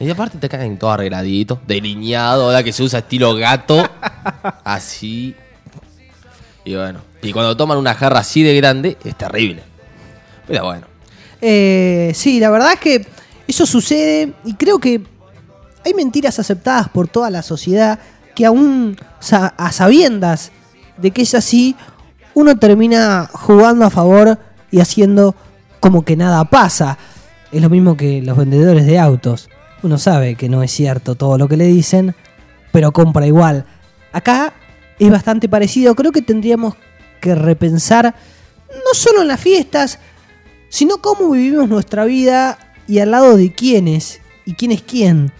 Y 0.00 0.08
aparte 0.08 0.38
te 0.38 0.48
caen 0.48 0.78
todo 0.78 0.92
arregladito, 0.92 1.60
delineado, 1.66 2.44
ahora 2.44 2.62
que 2.62 2.72
se 2.72 2.84
usa 2.84 3.00
estilo 3.00 3.34
gato. 3.34 3.84
Así. 4.64 5.34
Y 6.64 6.76
bueno. 6.76 7.00
Y 7.20 7.32
cuando 7.32 7.56
toman 7.56 7.78
una 7.78 7.94
jarra 7.94 8.20
así 8.20 8.44
de 8.44 8.54
grande, 8.54 8.96
es 9.02 9.16
terrible. 9.16 9.62
Pero 10.46 10.66
bueno. 10.66 10.86
Eh, 11.40 12.12
sí, 12.14 12.38
la 12.38 12.50
verdad 12.50 12.74
es 12.74 12.78
que 12.80 13.06
eso 13.48 13.66
sucede 13.66 14.34
y 14.44 14.54
creo 14.54 14.78
que 14.78 15.00
hay 15.88 15.94
mentiras 15.94 16.38
aceptadas 16.38 16.88
por 16.88 17.08
toda 17.08 17.30
la 17.30 17.42
sociedad 17.42 17.98
que 18.34 18.46
aún 18.46 18.96
a 19.32 19.72
sabiendas 19.72 20.52
de 20.96 21.10
que 21.10 21.22
es 21.22 21.34
así, 21.34 21.76
uno 22.34 22.56
termina 22.56 23.28
jugando 23.32 23.84
a 23.84 23.90
favor 23.90 24.38
y 24.70 24.80
haciendo 24.80 25.34
como 25.80 26.04
que 26.04 26.16
nada 26.16 26.44
pasa. 26.44 26.98
Es 27.50 27.62
lo 27.62 27.70
mismo 27.70 27.96
que 27.96 28.22
los 28.22 28.36
vendedores 28.36 28.86
de 28.86 28.98
autos. 28.98 29.48
Uno 29.82 29.98
sabe 29.98 30.34
que 30.34 30.48
no 30.48 30.62
es 30.62 30.70
cierto 30.70 31.14
todo 31.14 31.38
lo 31.38 31.48
que 31.48 31.56
le 31.56 31.66
dicen, 31.66 32.14
pero 32.70 32.92
compra 32.92 33.26
igual. 33.26 33.64
Acá 34.12 34.52
es 34.98 35.10
bastante 35.10 35.48
parecido. 35.48 35.94
Creo 35.94 36.12
que 36.12 36.22
tendríamos 36.22 36.74
que 37.20 37.34
repensar 37.34 38.14
no 38.68 38.94
solo 38.94 39.22
en 39.22 39.28
las 39.28 39.40
fiestas, 39.40 39.98
sino 40.68 40.98
cómo 40.98 41.30
vivimos 41.30 41.68
nuestra 41.68 42.04
vida 42.04 42.58
y 42.86 42.98
al 42.98 43.12
lado 43.12 43.36
de 43.36 43.52
quiénes 43.52 44.20
y 44.44 44.54
quién 44.54 44.72
es 44.72 44.82
quién. 44.82 45.32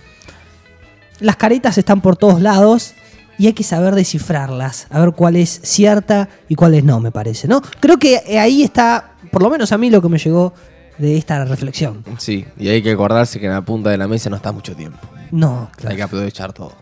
Las 1.20 1.37
caretas 1.37 1.78
están 1.78 2.00
por 2.00 2.16
todos 2.16 2.40
lados 2.40 2.94
y 3.38 3.46
hay 3.46 3.52
que 3.52 3.62
saber 3.64 3.94
descifrarlas, 3.94 4.87
a 4.90 5.00
ver 5.00 5.12
cuál 5.12 5.37
es 5.37 5.60
cierta 5.62 6.28
y 6.48 6.54
cuál 6.54 6.75
es 6.75 6.84
no, 6.84 7.00
me 7.00 7.10
parece, 7.12 7.46
¿no? 7.48 7.60
Creo 7.80 7.96
que 7.98 8.22
eh, 8.26 8.38
ahí 8.38 8.62
está, 8.62 9.12
por 9.30 9.42
lo 9.42 9.50
menos 9.50 9.70
a 9.72 9.78
mí, 9.78 9.90
lo 9.90 10.02
que 10.02 10.08
me 10.08 10.18
llegó 10.18 10.52
de 10.98 11.16
esta 11.16 11.44
reflexión. 11.44 12.04
Sí, 12.18 12.44
y 12.58 12.68
hay 12.68 12.82
que 12.82 12.90
acordarse 12.92 13.38
que 13.38 13.46
en 13.46 13.52
la 13.52 13.62
punta 13.62 13.90
de 13.90 13.96
la 13.98 14.08
mesa 14.08 14.28
no 14.30 14.37
está 14.37 14.50
mucho 14.52 14.75
tiempo. 14.75 14.98
No, 15.30 15.70
Hay 15.87 15.94
que 15.96 16.02
aprovechar 16.02 16.52
todo. 16.52 16.72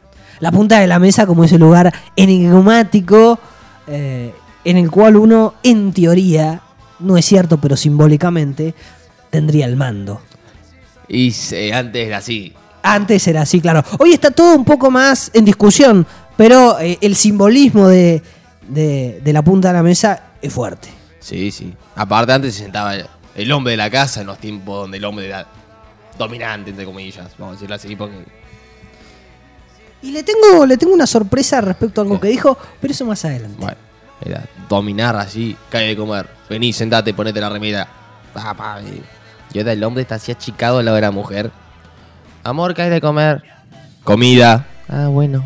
la 0.40 0.50
punta 0.52 0.78
de 0.80 0.86
la 0.86 0.98
mesa 0.98 1.26
como 1.26 1.44
ese 1.44 1.58
lugar 1.58 1.92
enigmático 2.14 3.38
eh, 3.86 4.32
en 4.64 4.76
el 4.78 4.90
cual 4.90 5.16
uno, 5.16 5.54
en 5.62 5.92
teoría, 5.92 6.60
no 7.00 7.16
es 7.16 7.24
cierto, 7.26 7.58
pero 7.60 7.76
simbólicamente, 7.76 8.74
tendría 9.30 9.66
el 9.66 9.76
mando. 9.76 10.20
Y 11.08 11.30
se- 11.32 11.72
antes 11.72 12.06
era 12.06 12.18
así. 12.18 12.52
Antes 12.88 13.26
era 13.26 13.42
así, 13.42 13.60
claro. 13.60 13.82
Hoy 13.98 14.12
está 14.12 14.30
todo 14.30 14.54
un 14.54 14.64
poco 14.64 14.90
más 14.90 15.30
en 15.34 15.44
discusión, 15.44 16.06
pero 16.36 16.78
eh, 16.78 16.98
el 17.00 17.16
simbolismo 17.16 17.88
de, 17.88 18.22
de- 18.68 19.20
de 19.24 19.32
la 19.32 19.42
punta 19.42 19.68
de 19.68 19.74
la 19.74 19.82
mesa 19.82 20.22
es 20.40 20.52
fuerte. 20.52 20.88
Sí, 21.18 21.50
sí. 21.50 21.74
Aparte 21.96 22.32
antes 22.32 22.54
se 22.54 22.62
sentaba 22.62 22.94
el 23.34 23.52
hombre 23.52 23.72
de 23.72 23.76
la 23.76 23.90
casa 23.90 24.20
en 24.20 24.28
los 24.28 24.38
tiempos 24.38 24.82
donde 24.82 24.98
el 24.98 25.04
hombre 25.04 25.26
era 25.26 25.46
dominante, 26.16 26.70
entre 26.70 26.84
comillas. 26.84 27.26
Vamos 27.38 27.52
a 27.52 27.56
decirlo 27.56 27.74
así 27.74 27.96
porque... 27.96 28.24
Y 30.02 30.12
le 30.12 30.22
tengo, 30.22 30.64
le 30.66 30.76
tengo 30.76 30.94
una 30.94 31.06
sorpresa 31.06 31.60
respecto 31.60 32.00
a 32.00 32.04
algo 32.04 32.20
que 32.20 32.28
dijo, 32.28 32.56
pero 32.80 32.92
eso 32.92 33.04
más 33.04 33.24
adelante. 33.24 33.56
Bueno, 33.58 33.76
era 34.24 34.44
dominar 34.68 35.16
así, 35.16 35.56
cae 35.70 35.88
de 35.88 35.96
comer. 35.96 36.28
Vení, 36.48 36.72
sentate, 36.72 37.12
ponete 37.14 37.40
la 37.40 37.48
remera. 37.48 37.88
Pa, 38.32 38.54
pa, 38.54 38.80
y 38.82 39.02
y 39.52 39.58
ahora 39.58 39.72
el 39.72 39.82
hombre 39.84 40.02
está 40.02 40.16
así 40.16 40.30
achicado 40.30 40.78
al 40.78 40.84
lado 40.84 40.96
de 40.96 41.00
la 41.02 41.10
mujer. 41.10 41.50
Amor, 42.46 42.74
cae 42.74 42.90
de 42.90 43.00
comer. 43.00 43.42
Comida. 44.04 44.66
Ah, 44.88 45.08
bueno. 45.08 45.44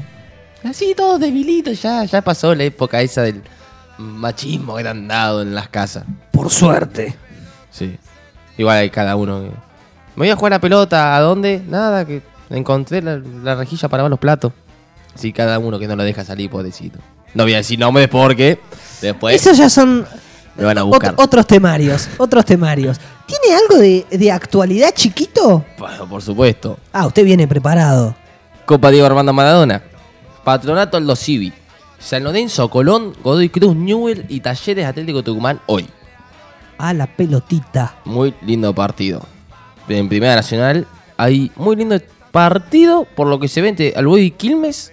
Así 0.63 0.95
todo 0.95 1.19
debilito, 1.19 1.73
ya, 1.73 2.05
ya 2.05 2.21
pasó 2.21 2.55
la 2.55 2.65
época 2.65 3.01
esa 3.01 3.23
del 3.23 3.43
machismo 3.97 4.77
que 4.77 4.87
han 4.87 5.09
dado 5.09 5.41
en 5.43 5.55
las 5.55 5.69
casas. 5.71 6.05
Por 6.31 6.51
suerte. 6.51 7.17
Sí. 7.71 7.97
Igual 8.59 8.77
hay 8.79 8.91
cada 8.91 9.17
uno. 9.17 9.41
que- 9.41 9.49
Me 9.49 10.27
voy 10.27 10.31
a 10.31 10.37
jugar 10.37 10.53
a 10.53 10.57
la 10.57 10.61
pelota, 10.61 11.17
¿a 11.17 11.21
dónde? 11.21 11.63
Nada, 11.67 12.05
que 12.05 12.21
encontré 12.51 13.01
la, 13.01 13.17
la 13.43 13.55
rejilla 13.55 13.89
para 13.89 14.01
lavar 14.03 14.11
los 14.11 14.19
platos. 14.21 14.53
Sí, 15.15 15.33
cada 15.33 15.59
uno 15.59 15.79
que 15.79 15.89
no 15.89 15.97
lo 15.97 16.03
deja 16.05 16.23
salir, 16.25 16.51
pobrecito. 16.51 16.99
No 17.33 17.45
voy 17.45 17.55
a 17.55 17.59
decir 17.59 17.79
nombres 17.79 18.09
porque 18.09 18.59
después 19.01 19.35
Esos 19.37 19.57
ya 19.57 19.71
son 19.71 20.07
me 20.57 20.65
van 20.65 20.77
a 20.77 20.83
ot- 20.83 20.87
buscar. 20.89 21.15
otros 21.17 21.47
temarios, 21.47 22.09
otros 22.19 22.45
temarios. 22.45 22.99
¿Tiene 23.31 23.57
algo 23.57 23.77
de, 23.77 24.07
de 24.11 24.33
actualidad 24.33 24.93
chiquito? 24.95 25.65
Bueno, 25.79 26.09
por 26.09 26.21
supuesto. 26.21 26.79
Ah, 26.93 27.07
usted 27.07 27.25
viene 27.25 27.47
preparado. 27.47 28.15
Copa 28.67 28.91
Diego 28.91 29.07
Armando 29.07 29.33
Maradona. 29.33 29.83
Patronato 30.45 30.97
Aldo 30.97 31.15
Civi. 31.15 31.53
San 31.99 32.25
Lorenzo, 32.25 32.69
Colón, 32.71 33.13
Godoy 33.23 33.51
Cruz, 33.51 33.77
Newell 33.77 34.25
y 34.29 34.41
Talleres 34.41 34.87
Atlético 34.87 35.23
Tucumán 35.23 35.61
hoy. 35.67 35.87
Ah, 36.79 36.95
la 36.95 37.07
pelotita. 37.07 37.97
Muy 38.05 38.35
lindo 38.43 38.75
partido. 38.75 39.23
En 39.89 40.09
Primera 40.09 40.35
Nacional 40.35 40.87
hay 41.17 41.53
muy 41.57 41.77
lindo 41.77 42.01
partido 42.31 43.07
por 43.15 43.27
lo 43.27 43.39
que 43.39 43.49
se 43.49 43.61
ve 43.61 43.69
entre 43.69 43.93
Alboy 43.95 44.23
y 44.23 44.31
Quilmes, 44.31 44.93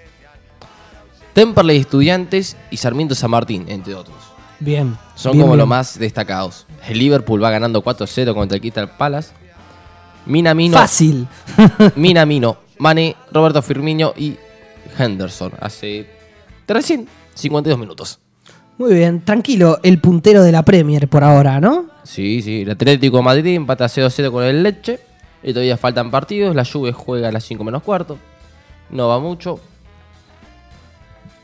Temperley 1.34 1.78
Estudiantes 1.78 2.58
y 2.72 2.78
Sarmiento 2.78 3.16
San 3.16 3.32
Martín, 3.32 3.66
entre 3.68 3.96
otros. 3.96 4.18
Bien. 4.60 4.98
Son 5.16 5.32
bien, 5.34 5.44
como 5.44 5.54
bien. 5.54 5.60
los 5.60 5.68
más 5.68 5.98
destacados. 6.00 6.66
El 6.88 7.00
Liverpool 7.00 7.44
va 7.44 7.50
ganando 7.52 7.84
4-0 7.84 8.34
contra 8.34 8.56
el 8.56 8.62
Crystal 8.62 8.90
Palace. 8.90 9.32
Minamino, 10.26 10.78
Fácil. 10.78 11.28
Minamino, 11.96 12.58
Mane, 12.80 13.16
Roberto 13.32 13.62
Firmino 13.62 14.14
y 14.16 14.36
Henderson. 14.98 15.54
Hace 15.60 16.08
recién 16.68 17.08
52 17.34 17.80
minutos. 17.80 18.20
Muy 18.78 18.94
bien, 18.94 19.22
tranquilo, 19.22 19.80
el 19.82 20.00
puntero 20.00 20.44
de 20.44 20.52
la 20.52 20.64
Premier 20.64 21.08
por 21.08 21.24
ahora, 21.24 21.60
¿no? 21.60 21.86
Sí, 22.04 22.42
sí. 22.42 22.62
El 22.62 22.72
Atlético 22.72 23.18
de 23.18 23.24
Madrid 23.24 23.56
empata 23.56 23.86
0-0 23.86 24.32
con 24.32 24.44
el 24.44 24.62
Leche. 24.62 25.00
Y 25.44 25.54
todavía 25.54 25.78
faltan 25.78 26.12
partidos. 26.12 26.56
La 26.56 26.66
Juve 26.66 26.92
juega 26.92 27.30
a 27.30 27.32
las 27.32 27.44
5 27.46 27.64
menos 27.64 27.84
cuarto. 27.84 28.18
No 28.92 29.08
va 29.08 29.20
mucho. 29.20 29.60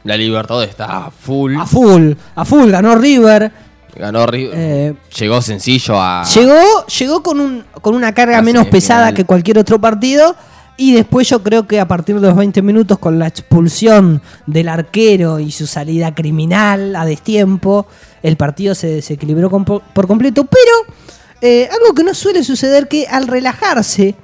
La 0.03 0.17
Libertadores 0.17 0.69
está 0.69 1.05
a 1.05 1.12
full. 1.12 1.55
A 1.57 1.65
full, 1.65 2.12
a 2.35 2.45
full, 2.45 2.69
ganó 2.69 2.95
River. 2.95 3.51
Ganó. 3.95 4.25
Eh, 4.31 4.93
Llegó 5.17 5.41
sencillo 5.41 6.01
a. 6.01 6.23
Llegó, 6.33 6.85
llegó 6.88 7.23
con, 7.23 7.39
un, 7.39 7.63
con 7.81 7.95
una 7.95 8.13
carga 8.13 8.41
menos 8.41 8.67
pesada 8.67 9.13
que 9.13 9.25
cualquier 9.25 9.57
otro 9.59 9.79
partido. 9.79 10.35
Y 10.75 10.93
después 10.93 11.29
yo 11.29 11.43
creo 11.43 11.67
que 11.67 11.79
a 11.79 11.88
partir 11.88 12.19
de 12.19 12.27
los 12.27 12.35
20 12.35 12.63
minutos 12.63 12.97
con 12.97 13.19
la 13.19 13.27
expulsión 13.27 14.23
del 14.47 14.69
arquero 14.69 15.39
y 15.39 15.51
su 15.51 15.67
salida 15.67 16.15
criminal 16.15 16.95
a 16.95 17.05
destiempo, 17.05 17.85
el 18.23 18.38
partido 18.38 18.73
se 18.73 18.88
desequilibró 18.88 19.51
por 19.51 20.07
completo. 20.07 20.45
Pero 20.45 20.97
eh, 21.41 21.69
algo 21.71 21.93
que 21.93 22.03
no 22.03 22.13
suele 22.13 22.43
suceder 22.43 22.88
que 22.88 23.05
al 23.05 23.27
relajarse 23.27 24.15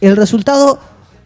el 0.00 0.16
resultado 0.16 0.80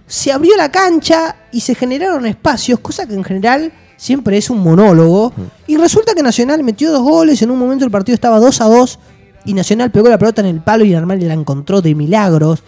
se 0.06 0.32
abrió 0.32 0.56
la 0.56 0.70
cancha 0.70 1.36
y 1.52 1.60
se 1.60 1.74
generaron 1.74 2.26
espacios, 2.26 2.80
cosa 2.80 3.06
que 3.06 3.14
en 3.14 3.24
general 3.24 3.72
siempre 3.96 4.36
es 4.36 4.50
un 4.50 4.60
monólogo. 4.60 5.32
Y 5.66 5.76
resulta 5.76 6.14
que 6.14 6.22
Nacional 6.22 6.62
metió 6.62 6.90
dos 6.92 7.02
goles, 7.02 7.40
en 7.42 7.50
un 7.50 7.58
momento 7.58 7.84
el 7.84 7.90
partido 7.90 8.14
estaba 8.14 8.38
2 8.38 8.60
a 8.60 8.64
2 8.66 8.98
y 9.46 9.54
Nacional 9.54 9.90
pegó 9.90 10.08
la 10.08 10.18
pelota 10.18 10.40
en 10.42 10.48
el 10.48 10.60
palo 10.60 10.84
y 10.84 10.94
Armani 10.94 11.24
la 11.24 11.34
encontró 11.34 11.80
de 11.80 11.94
milagros. 11.94 12.62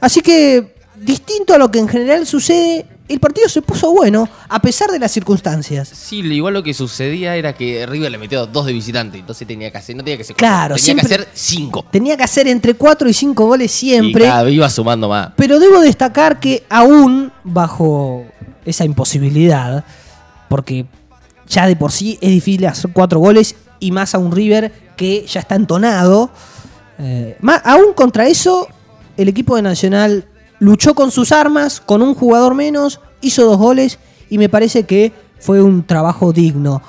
Así 0.00 0.20
que, 0.20 0.74
distinto 0.96 1.54
a 1.54 1.58
lo 1.58 1.70
que 1.70 1.78
en 1.78 1.88
general 1.88 2.26
sucede, 2.26 2.86
el 3.06 3.20
partido 3.20 3.48
se 3.50 3.60
puso 3.60 3.92
bueno 3.92 4.26
a 4.48 4.60
pesar 4.62 4.90
de 4.90 4.98
las 4.98 5.12
circunstancias. 5.12 5.88
Sí, 5.92 6.20
igual 6.20 6.54
lo 6.54 6.62
que 6.62 6.72
sucedía 6.72 7.36
era 7.36 7.52
que 7.52 7.84
River 7.86 8.10
le 8.10 8.16
metió 8.16 8.46
dos 8.46 8.64
de 8.64 8.72
visitante. 8.72 9.18
Entonces 9.18 9.46
tenía 9.46 9.70
que 9.70 9.76
hacer. 9.76 9.94
No 9.94 10.02
tenía 10.02 10.16
que 10.16 10.24
ser. 10.24 10.36
Claro, 10.36 10.76
tenía 10.76 10.84
siempre- 10.84 11.08
que 11.08 11.14
hacer 11.14 11.28
cinco. 11.34 11.84
Tenía 11.90 12.16
que 12.16 12.22
hacer 12.24 12.48
entre 12.48 12.72
4 12.74 13.06
y 13.08 13.12
5 13.12 13.44
goles 13.46 13.70
siempre. 13.70 14.24
Y 14.24 14.26
cada 14.28 14.42
vez 14.44 14.54
iba 14.54 14.70
sumando 14.70 15.08
más. 15.10 15.32
Pero 15.36 15.58
debo 15.58 15.80
destacar 15.80 16.40
que 16.40 16.64
aún 16.70 17.30
bajo 17.44 18.24
esa 18.64 18.86
imposibilidad, 18.86 19.84
porque 20.48 20.86
ya 21.48 21.66
de 21.66 21.76
por 21.76 21.92
sí 21.92 22.18
es 22.20 22.30
difícil 22.30 22.66
hacer 22.66 22.90
cuatro 22.92 23.18
goles 23.20 23.54
y 23.80 23.90
más 23.92 24.14
a 24.14 24.18
un 24.18 24.32
River 24.32 24.72
que 24.96 25.26
ya 25.26 25.40
está 25.40 25.54
entonado, 25.56 26.30
eh, 26.98 27.36
ma- 27.40 27.56
aún 27.64 27.92
contra 27.94 28.26
eso 28.28 28.68
el 29.16 29.28
equipo 29.28 29.56
de 29.56 29.62
Nacional 29.62 30.26
luchó 30.60 30.94
con 30.94 31.10
sus 31.10 31.32
armas, 31.32 31.80
con 31.80 32.00
un 32.02 32.14
jugador 32.14 32.54
menos, 32.54 33.00
hizo 33.20 33.44
dos 33.44 33.58
goles 33.58 33.98
y 34.30 34.38
me 34.38 34.48
parece 34.48 34.84
que 34.84 35.12
fue 35.38 35.60
un 35.62 35.84
trabajo 35.84 36.32
digno 36.32 36.80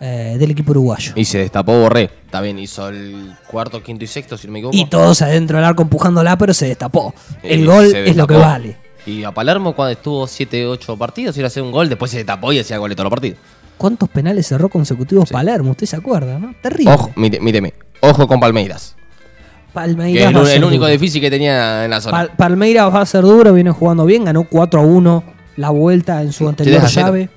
eh, 0.00 0.36
del 0.38 0.50
equipo 0.50 0.72
uruguayo. 0.72 1.12
Y 1.14 1.24
se 1.24 1.38
destapó 1.38 1.78
Borré. 1.80 2.10
También 2.30 2.58
hizo 2.58 2.88
el 2.88 3.32
cuarto, 3.46 3.82
quinto 3.82 4.04
y 4.04 4.08
sexto, 4.08 4.36
si 4.36 4.46
no 4.48 4.52
me 4.54 4.58
equivoco. 4.58 4.76
Y 4.76 4.86
todos 4.86 5.22
adentro 5.22 5.56
del 5.58 5.64
arco 5.64 5.82
empujándola, 5.82 6.36
pero 6.36 6.52
se 6.52 6.66
destapó. 6.66 7.14
El 7.42 7.60
Eh, 7.62 7.66
gol 7.66 7.84
es 7.94 8.16
lo 8.16 8.26
que 8.26 8.34
vale. 8.36 8.76
Y 9.06 9.24
a 9.24 9.32
Palermo, 9.32 9.74
cuando 9.74 9.92
estuvo 9.92 10.26
7, 10.26 10.66
8 10.66 10.96
partidos, 10.96 11.36
iba 11.36 11.46
a 11.46 11.48
hacer 11.48 11.62
un 11.62 11.72
gol, 11.72 11.88
después 11.88 12.10
se 12.10 12.18
destapó 12.18 12.52
y 12.52 12.58
hacía 12.60 12.78
gol 12.78 12.90
de 12.90 12.94
todos 12.96 13.04
los 13.06 13.10
partidos. 13.10 13.38
¿Cuántos 13.76 14.08
penales 14.08 14.46
cerró 14.46 14.68
consecutivos 14.68 15.30
Palermo? 15.30 15.72
¿Usted 15.72 15.86
se 15.86 15.96
acuerda, 15.96 16.38
no? 16.38 16.54
Terrible. 16.62 16.92
Ojo, 16.92 17.10
míreme. 17.16 17.74
Ojo 18.00 18.28
con 18.28 18.38
Palmeiras. 18.38 18.94
Que 18.96 19.72
Palmeiras 19.74 20.34
va 20.34 20.38
a 20.38 20.42
el, 20.42 20.46
ser 20.46 20.56
el 20.58 20.64
único 20.64 20.86
difícil 20.86 21.20
que 21.20 21.30
tenía 21.30 21.84
en 21.84 21.90
la 21.90 22.00
zona. 22.00 22.18
Pal- 22.18 22.36
Palmeiras 22.36 22.94
va 22.94 23.00
a 23.00 23.06
ser 23.06 23.22
duro, 23.22 23.52
viene 23.54 23.70
jugando 23.72 24.04
bien, 24.04 24.24
ganó 24.24 24.44
4 24.48 24.80
a 24.80 24.84
1 24.84 25.24
la 25.56 25.70
vuelta 25.70 26.22
en 26.22 26.32
su 26.32 26.48
anterior 26.48 26.80
3 26.80 26.84
a 26.84 26.88
0. 26.94 27.06
llave. 27.06 27.30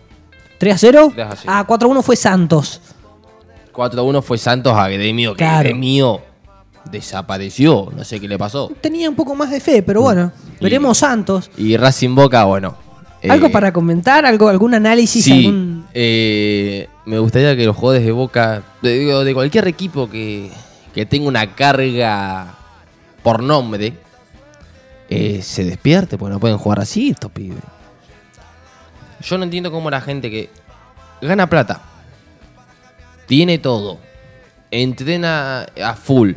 ¿3 0.60 0.72
a 0.74 0.78
0? 0.78 1.12
3 1.16 1.28
a 1.28 1.36
0. 1.36 1.44
Ah, 1.48 1.64
4 1.66 1.88
a 1.88 1.92
1 1.92 2.02
fue 2.04 2.16
Santos. 2.16 2.82
4-1 3.74 4.22
fue 4.22 4.38
Santos 4.38 4.74
a 4.74 4.88
Gremio, 4.88 5.32
que 5.34 5.38
Claro. 5.40 5.64
Gremio 5.70 6.22
desapareció. 6.92 7.92
No 7.96 8.04
sé 8.04 8.20
qué 8.20 8.28
le 8.28 8.38
pasó. 8.38 8.72
Tenía 8.82 9.10
un 9.10 9.16
poco 9.16 9.36
más 9.36 9.50
de 9.52 9.60
fe, 9.60 9.82
pero 9.84 10.02
bueno, 10.02 10.32
Y- 10.66 10.70
veremos 10.70 10.98
Santos. 10.98 11.50
Y 11.58 11.78
Racing 11.78 12.16
Boca, 12.16 12.44
bueno. 12.46 12.76
¿Algo 13.28 13.48
eh, 13.48 13.50
para 13.50 13.74
comentar? 13.74 14.26
¿Algo, 14.26 14.50
¿Algún 14.50 14.74
análisis? 14.76 15.26
Sí, 15.26 15.46
algún- 15.48 15.86
eh, 15.94 16.88
me 17.06 17.18
gustaría 17.20 17.56
que 17.56 17.66
los 17.66 17.76
jugadores 17.76 18.06
de 18.06 18.12
Boca, 18.12 18.62
de, 18.82 19.32
cualquier 19.34 19.68
equipo 19.68 20.10
que, 20.10 20.52
que 20.94 21.06
tenga 21.06 21.28
una 21.28 21.56
carga 21.56 22.54
por 23.24 23.42
nombre, 23.42 23.94
eh, 25.10 25.42
se 25.42 25.64
despierte, 25.64 26.18
porque 26.18 26.34
no 26.34 26.40
pueden 26.40 26.58
jugar 26.58 26.80
así 26.80 27.10
estos 27.10 27.32
pibes. 27.32 27.58
Yo 29.22 29.38
no 29.40 29.44
entiendo 29.44 29.72
cómo 29.72 29.90
la 29.90 30.02
gente 30.02 30.30
que 30.30 30.50
gana 31.22 31.50
plata, 31.50 31.82
tiene 33.26 33.58
todo, 33.58 33.98
entrena 34.70 35.66
a 35.84 35.94
full 35.96 36.34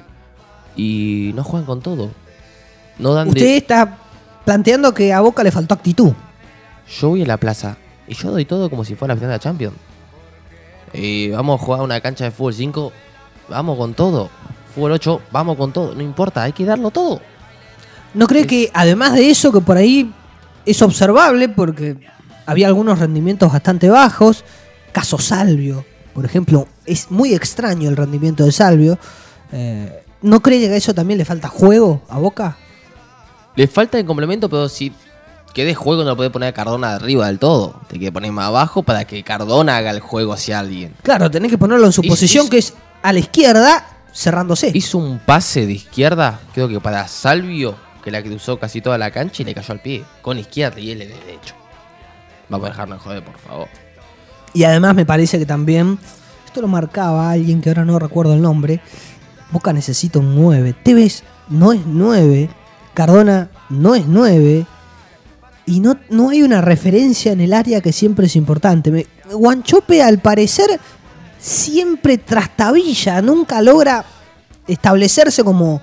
y 0.76 1.32
no 1.35 1.44
juegan 1.44 1.66
con 1.66 1.80
todo. 1.82 2.11
No 2.99 3.12
dan 3.14 3.26
de- 3.26 3.30
Usted 3.40 3.56
está 3.56 3.99
planteando 4.49 4.95
que 4.95 5.12
a 5.12 5.21
Boca 5.21 5.45
le 5.45 5.50
faltó 5.50 5.75
actitud. 5.75 6.14
Yo 6.99 7.11
voy 7.11 7.23
a 7.23 7.26
la 7.26 7.37
plaza 7.37 7.76
y 8.07 8.14
yo 8.14 8.31
doy 8.31 8.47
todo 8.47 8.71
como 8.71 8.83
si 8.83 8.95
fuera 8.95 9.12
la 9.12 9.19
final 9.19 9.28
de 9.28 9.35
la 9.35 9.40
Champions. 9.40 9.76
Eh, 10.95 11.31
vamos 11.35 11.61
a 11.61 11.64
jugar 11.67 11.83
una 11.83 12.00
cancha 12.00 12.25
de 12.25 12.31
fútbol 12.31 12.55
5, 12.55 12.93
vamos 13.50 13.76
con 13.76 13.93
todo. 13.93 14.31
Fútbol 14.75 14.93
8, 14.93 15.21
vamos 15.33 15.59
con 15.59 15.75
todo. 15.75 15.95
No 15.95 16.00
importa, 16.00 16.45
hay 16.45 16.55
que 16.55 16.64
darlo 16.64 16.90
todo. 16.90 17.21
¿No 18.14 18.26
cree 18.26 18.47
que 18.47 18.71
además 18.73 19.12
de 19.12 19.28
eso, 19.28 19.52
que 19.52 19.61
por 19.61 19.76
ahí 19.76 20.14
es 20.64 20.81
observable 20.81 21.50
porque 21.50 21.99
había 22.47 22.69
algunos 22.69 23.00
rendimientos 23.00 23.52
bastante 23.52 23.90
bajos, 23.90 24.47
caso 24.93 25.19
Salvio, 25.19 25.85
por 26.14 26.25
ejemplo, 26.25 26.67
es 26.87 27.11
muy 27.11 27.35
extraño 27.35 27.90
el 27.90 27.99
rendimiento 27.99 28.47
de 28.47 28.52
Salvio, 28.52 28.99
eh, 29.52 30.05
¿no 30.23 30.40
cree 30.40 30.59
que 30.59 30.73
a 30.73 30.76
eso 30.76 30.95
también 30.95 31.19
le 31.19 31.26
falta 31.26 31.49
juego 31.49 32.00
a 32.09 32.19
Boca? 32.19 32.57
Le 33.57 33.67
falta 33.67 33.99
el 33.99 34.05
complemento, 34.07 34.49
pero 34.49 34.69
si 34.69 34.93
querés 35.52 35.76
juego 35.76 36.02
no 36.05 36.11
lo 36.11 36.17
podés 36.17 36.31
poner 36.31 36.50
a 36.50 36.52
Cardona 36.52 36.95
arriba 36.95 37.26
del 37.26 37.38
todo. 37.38 37.81
Te 37.88 37.99
que 37.99 38.12
poner 38.12 38.31
más 38.33 38.47
abajo 38.47 38.83
para 38.83 39.05
que 39.05 39.23
Cardona 39.23 39.76
haga 39.76 39.90
el 39.90 40.00
juego 40.00 40.33
hacia 40.33 40.59
alguien. 40.61 40.95
Claro, 41.02 41.31
tenés 41.31 41.50
que 41.50 41.59
ponerlo 41.59 41.87
en 41.87 41.93
su 41.93 42.02
Hizo- 42.02 42.11
posición 42.11 42.45
hizo- 42.45 42.50
que 42.50 42.59
es 42.59 42.75
a 43.02 43.12
la 43.12 43.19
izquierda, 43.19 43.85
cerrándose. 44.14 44.71
Hizo 44.75 44.99
un 44.99 45.19
pase 45.19 45.67
de 45.67 45.73
izquierda, 45.73 46.38
creo 46.55 46.69
que 46.69 46.81
para 46.81 47.07
Salvio, 47.09 47.75
que 48.05 48.11
la 48.12 48.23
cruzó 48.23 48.59
casi 48.59 48.81
toda 48.81 48.97
la 48.99 49.11
cancha 49.11 49.43
y 49.43 49.47
le 49.47 49.55
cayó 49.55 49.73
al 49.73 49.81
pie. 49.81 50.05
Con 50.23 50.38
izquierda 50.38 50.78
y 50.81 50.93
él 50.93 51.00
de 51.00 51.07
derecho. 51.09 51.55
Vamos 52.49 52.67
a 52.69 52.71
dejarnos 52.71 53.02
joder, 53.02 53.25
por 53.25 53.37
favor. 53.38 53.69
Y 54.55 54.64
además 54.64 54.95
me 54.95 55.05
parece 55.05 55.38
que 55.38 55.45
también, 55.47 55.99
esto 56.47 56.61
lo 56.63 56.69
marcaba 56.69 57.30
alguien 57.30 57.61
que 57.61 57.69
ahora 57.71 57.84
no 57.84 57.99
recuerdo 57.99 58.32
el 58.34 58.41
nombre, 58.41 58.80
Boca 59.50 59.73
necesita 59.73 60.19
un 60.19 60.34
9. 60.34 60.75
Tevez 60.82 61.23
no 61.49 61.73
es 61.73 61.80
9, 61.84 62.49
Cardona 62.99 63.49
no 63.71 63.95
es 63.95 64.06
9, 64.08 64.67
y 65.67 65.78
no, 65.78 65.97
no 66.11 66.30
hay 66.30 66.43
una 66.43 66.61
referencia 66.61 67.30
en 67.30 67.41
el 67.41 67.52
área 67.52 67.80
que 67.80 67.93
siempre 67.93 68.26
es 68.26 68.34
importante. 68.34 68.91
Me- 68.91 69.06
Guanchope 69.32 70.02
al 70.02 70.19
parecer 70.19 70.80
siempre 71.39 72.19
trastabilla, 72.19 73.23
nunca 73.23 73.63
logra 73.63 74.04
establecerse 74.67 75.45
como, 75.45 75.80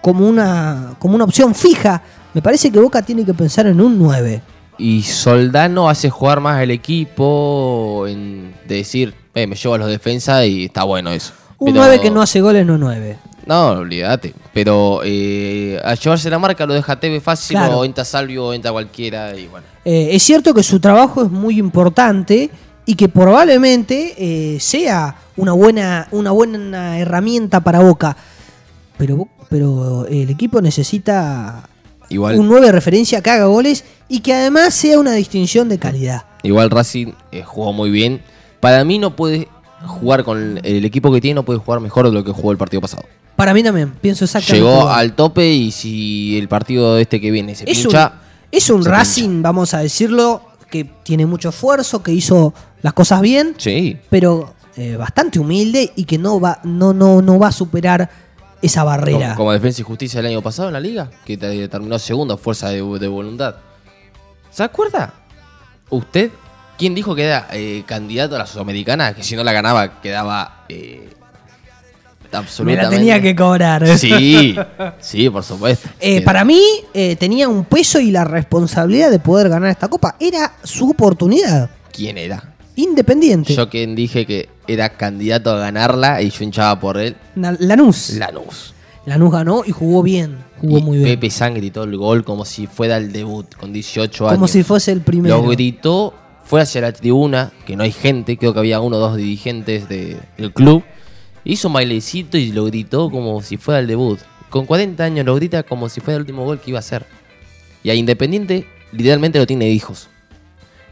como, 0.00 0.28
una, 0.28 0.94
como 1.00 1.16
una 1.16 1.24
opción 1.24 1.52
fija. 1.56 2.00
Me 2.32 2.40
parece 2.40 2.70
que 2.70 2.78
Boca 2.78 3.02
tiene 3.02 3.24
que 3.24 3.34
pensar 3.34 3.66
en 3.66 3.80
un 3.80 3.98
9. 3.98 4.40
Y 4.78 5.02
Soldano 5.02 5.88
hace 5.88 6.10
jugar 6.10 6.38
más 6.38 6.60
al 6.60 6.70
equipo 6.70 8.04
en 8.06 8.54
de 8.68 8.76
decir, 8.76 9.14
eh, 9.34 9.48
me 9.48 9.56
llevo 9.56 9.74
a 9.74 9.78
los 9.78 9.88
defensas 9.88 10.46
y 10.46 10.66
está 10.66 10.84
bueno 10.84 11.10
eso. 11.10 11.32
Un 11.58 11.72
Pero- 11.72 11.80
9 11.86 12.00
que 12.00 12.10
no 12.12 12.22
hace 12.22 12.40
goles 12.40 12.64
no 12.64 12.74
es 12.74 12.80
9. 12.80 13.18
No, 13.46 13.70
olvídate. 13.70 14.34
Pero 14.52 15.00
eh, 15.04 15.80
a 15.84 15.94
llevarse 15.94 16.30
la 16.30 16.38
marca 16.38 16.66
lo 16.66 16.74
deja 16.74 16.98
TV 16.98 17.20
fácil 17.20 17.56
Claro. 17.56 17.78
o 17.80 17.84
entra 17.84 18.04
Salvio 18.04 18.46
o 18.46 18.52
entra 18.52 18.70
cualquiera 18.72 19.36
y 19.36 19.46
bueno. 19.48 19.66
Eh, 19.84 20.10
es 20.12 20.22
cierto 20.22 20.54
que 20.54 20.62
su 20.62 20.78
trabajo 20.80 21.22
es 21.24 21.30
muy 21.30 21.58
importante 21.58 22.50
y 22.86 22.94
que 22.94 23.08
probablemente 23.08 24.14
eh, 24.16 24.60
sea 24.60 25.16
una 25.36 25.52
buena, 25.52 26.08
una 26.10 26.30
buena 26.30 26.98
herramienta 26.98 27.60
para 27.60 27.80
Boca. 27.80 28.16
Pero, 28.98 29.28
pero 29.48 30.06
el 30.06 30.30
equipo 30.30 30.60
necesita 30.60 31.68
Igual, 32.08 32.38
un 32.38 32.48
9 32.48 32.66
de 32.66 32.72
referencia 32.72 33.20
que 33.22 33.30
haga 33.30 33.46
goles 33.46 33.84
y 34.08 34.20
que 34.20 34.34
además 34.34 34.74
sea 34.74 34.98
una 34.98 35.12
distinción 35.12 35.68
de 35.68 35.78
calidad. 35.78 36.24
igual 36.42 36.70
Racing 36.70 37.12
eh, 37.32 37.42
jugó 37.42 37.72
muy 37.72 37.90
bien. 37.90 38.22
Para 38.60 38.84
mí 38.84 38.98
no 38.98 39.16
puede 39.16 39.48
jugar 39.86 40.22
con 40.22 40.60
el 40.62 40.84
equipo 40.84 41.10
que 41.12 41.20
tiene, 41.20 41.36
no 41.36 41.42
puede 41.44 41.58
jugar 41.58 41.80
mejor 41.80 42.06
de 42.06 42.12
lo 42.12 42.22
que 42.22 42.30
jugó 42.32 42.52
el 42.52 42.58
partido 42.58 42.80
pasado. 42.80 43.04
Para 43.36 43.54
mí 43.54 43.62
también, 43.62 43.92
pienso 43.92 44.24
exactamente. 44.24 44.64
Llegó 44.66 44.80
igual. 44.82 44.98
al 44.98 45.12
tope 45.14 45.46
y 45.50 45.70
si 45.72 46.38
el 46.38 46.48
partido 46.48 46.98
este 46.98 47.20
que 47.20 47.30
viene 47.30 47.54
se 47.54 47.68
es 47.70 47.78
pincha, 47.80 48.12
un, 48.14 48.48
es 48.50 48.70
un 48.70 48.84
Racing, 48.84 49.42
vamos 49.42 49.74
a 49.74 49.78
decirlo, 49.78 50.42
que 50.70 50.84
tiene 50.84 51.26
mucho 51.26 51.48
esfuerzo, 51.48 52.02
que 52.02 52.12
hizo 52.12 52.52
las 52.82 52.92
cosas 52.92 53.20
bien, 53.20 53.54
sí. 53.58 53.96
pero 54.10 54.54
eh, 54.76 54.96
bastante 54.96 55.38
humilde 55.38 55.92
y 55.96 56.04
que 56.04 56.18
no 56.18 56.40
va, 56.40 56.60
no, 56.64 56.92
no, 56.92 57.20
no 57.22 57.38
va 57.38 57.48
a 57.48 57.52
superar 57.52 58.08
esa 58.60 58.84
barrera. 58.84 59.18
Como, 59.30 59.36
como 59.36 59.52
Defensa 59.52 59.80
y 59.80 59.84
Justicia 59.84 60.20
el 60.20 60.26
año 60.26 60.42
pasado 60.42 60.68
en 60.68 60.74
la 60.74 60.80
liga, 60.80 61.10
que 61.24 61.36
te- 61.36 61.68
terminó 61.68 61.98
segundo, 61.98 62.36
fuerza 62.38 62.68
de, 62.68 62.76
de 62.98 63.08
voluntad. 63.08 63.56
¿Se 64.50 64.62
acuerda? 64.62 65.14
¿Usted? 65.90 66.30
¿Quién 66.78 66.94
dijo 66.94 67.14
que 67.14 67.24
era 67.24 67.48
eh, 67.52 67.82
candidato 67.86 68.36
a 68.36 68.38
la 68.38 68.46
Sudamericana? 68.46 69.14
Que 69.14 69.22
si 69.22 69.36
no 69.36 69.42
la 69.44 69.52
ganaba 69.52 70.00
quedaba 70.00 70.64
eh, 70.68 71.10
Me 72.38 72.44
absolutamente... 72.46 72.82
la 72.84 72.90
tenía 72.90 73.20
que 73.22 73.34
cobrar. 73.36 73.86
Sí, 73.98 74.54
sí, 75.00 75.28
por 75.30 75.42
supuesto. 75.44 75.88
Eh, 76.00 76.16
Era- 76.16 76.24
para 76.24 76.44
mí 76.44 76.60
eh, 76.94 77.16
tenía 77.16 77.48
un 77.48 77.64
peso 77.64 78.00
y 78.00 78.10
la 78.10 78.24
responsabilidad 78.24 79.10
de 79.10 79.18
poder 79.18 79.48
ganar 79.48 79.70
esta 79.70 79.88
copa. 79.88 80.16
Era 80.20 80.54
su 80.62 80.90
oportunidad. 80.90 81.70
¿Quién 81.92 82.18
era? 82.18 82.42
Independiente. 82.76 83.54
Yo 83.54 83.68
quien 83.68 83.94
dije 83.94 84.24
que 84.26 84.48
era 84.66 84.90
candidato 84.90 85.50
a 85.50 85.58
ganarla 85.58 86.22
y 86.22 86.30
yo 86.30 86.44
hinchaba 86.44 86.80
por 86.80 86.98
él, 86.98 87.16
Na- 87.34 87.56
Lanús. 87.58 88.10
Lanús. 88.14 88.74
Lanús 89.04 89.32
ganó 89.32 89.62
y 89.66 89.72
jugó 89.72 90.02
bien. 90.02 90.38
Jugó 90.60 90.78
Y 90.78 90.82
muy 90.82 90.98
bien. 90.98 91.08
Pepe 91.10 91.28
San 91.30 91.54
gritó 91.54 91.82
el 91.84 91.96
gol 91.96 92.24
como 92.24 92.44
si 92.44 92.66
fuera 92.66 92.96
el 92.96 93.12
debut, 93.12 93.52
con 93.56 93.72
18 93.72 94.26
años. 94.28 94.34
Como 94.36 94.48
si 94.48 94.62
fuese 94.62 94.92
el 94.92 95.00
primero. 95.00 95.36
Lo 95.38 95.48
gritó, 95.48 96.14
fue 96.44 96.60
hacia 96.62 96.80
la 96.80 96.92
tribuna, 96.92 97.50
que 97.66 97.74
no 97.76 97.82
hay 97.82 97.92
gente, 97.92 98.36
creo 98.38 98.52
que 98.52 98.60
había 98.60 98.80
uno 98.80 98.96
o 98.96 99.00
dos 99.00 99.16
dirigentes 99.16 99.88
de- 99.88 100.18
del 100.38 100.52
club. 100.52 100.84
Hizo 101.44 101.68
un 101.68 101.74
bailecito 101.74 102.38
y 102.38 102.52
lo 102.52 102.66
gritó 102.66 103.10
como 103.10 103.42
si 103.42 103.56
fuera 103.56 103.80
el 103.80 103.86
debut. 103.86 104.20
Con 104.48 104.66
40 104.66 105.02
años 105.02 105.26
lo 105.26 105.34
grita 105.34 105.62
como 105.62 105.88
si 105.88 106.00
fuera 106.00 106.16
el 106.16 106.22
último 106.22 106.44
gol 106.44 106.60
que 106.60 106.70
iba 106.70 106.78
a 106.78 106.80
hacer. 106.80 107.06
Y 107.82 107.90
a 107.90 107.94
Independiente, 107.94 108.66
literalmente 108.92 109.38
lo 109.38 109.46
tiene 109.46 109.70
hijos. 109.70 110.08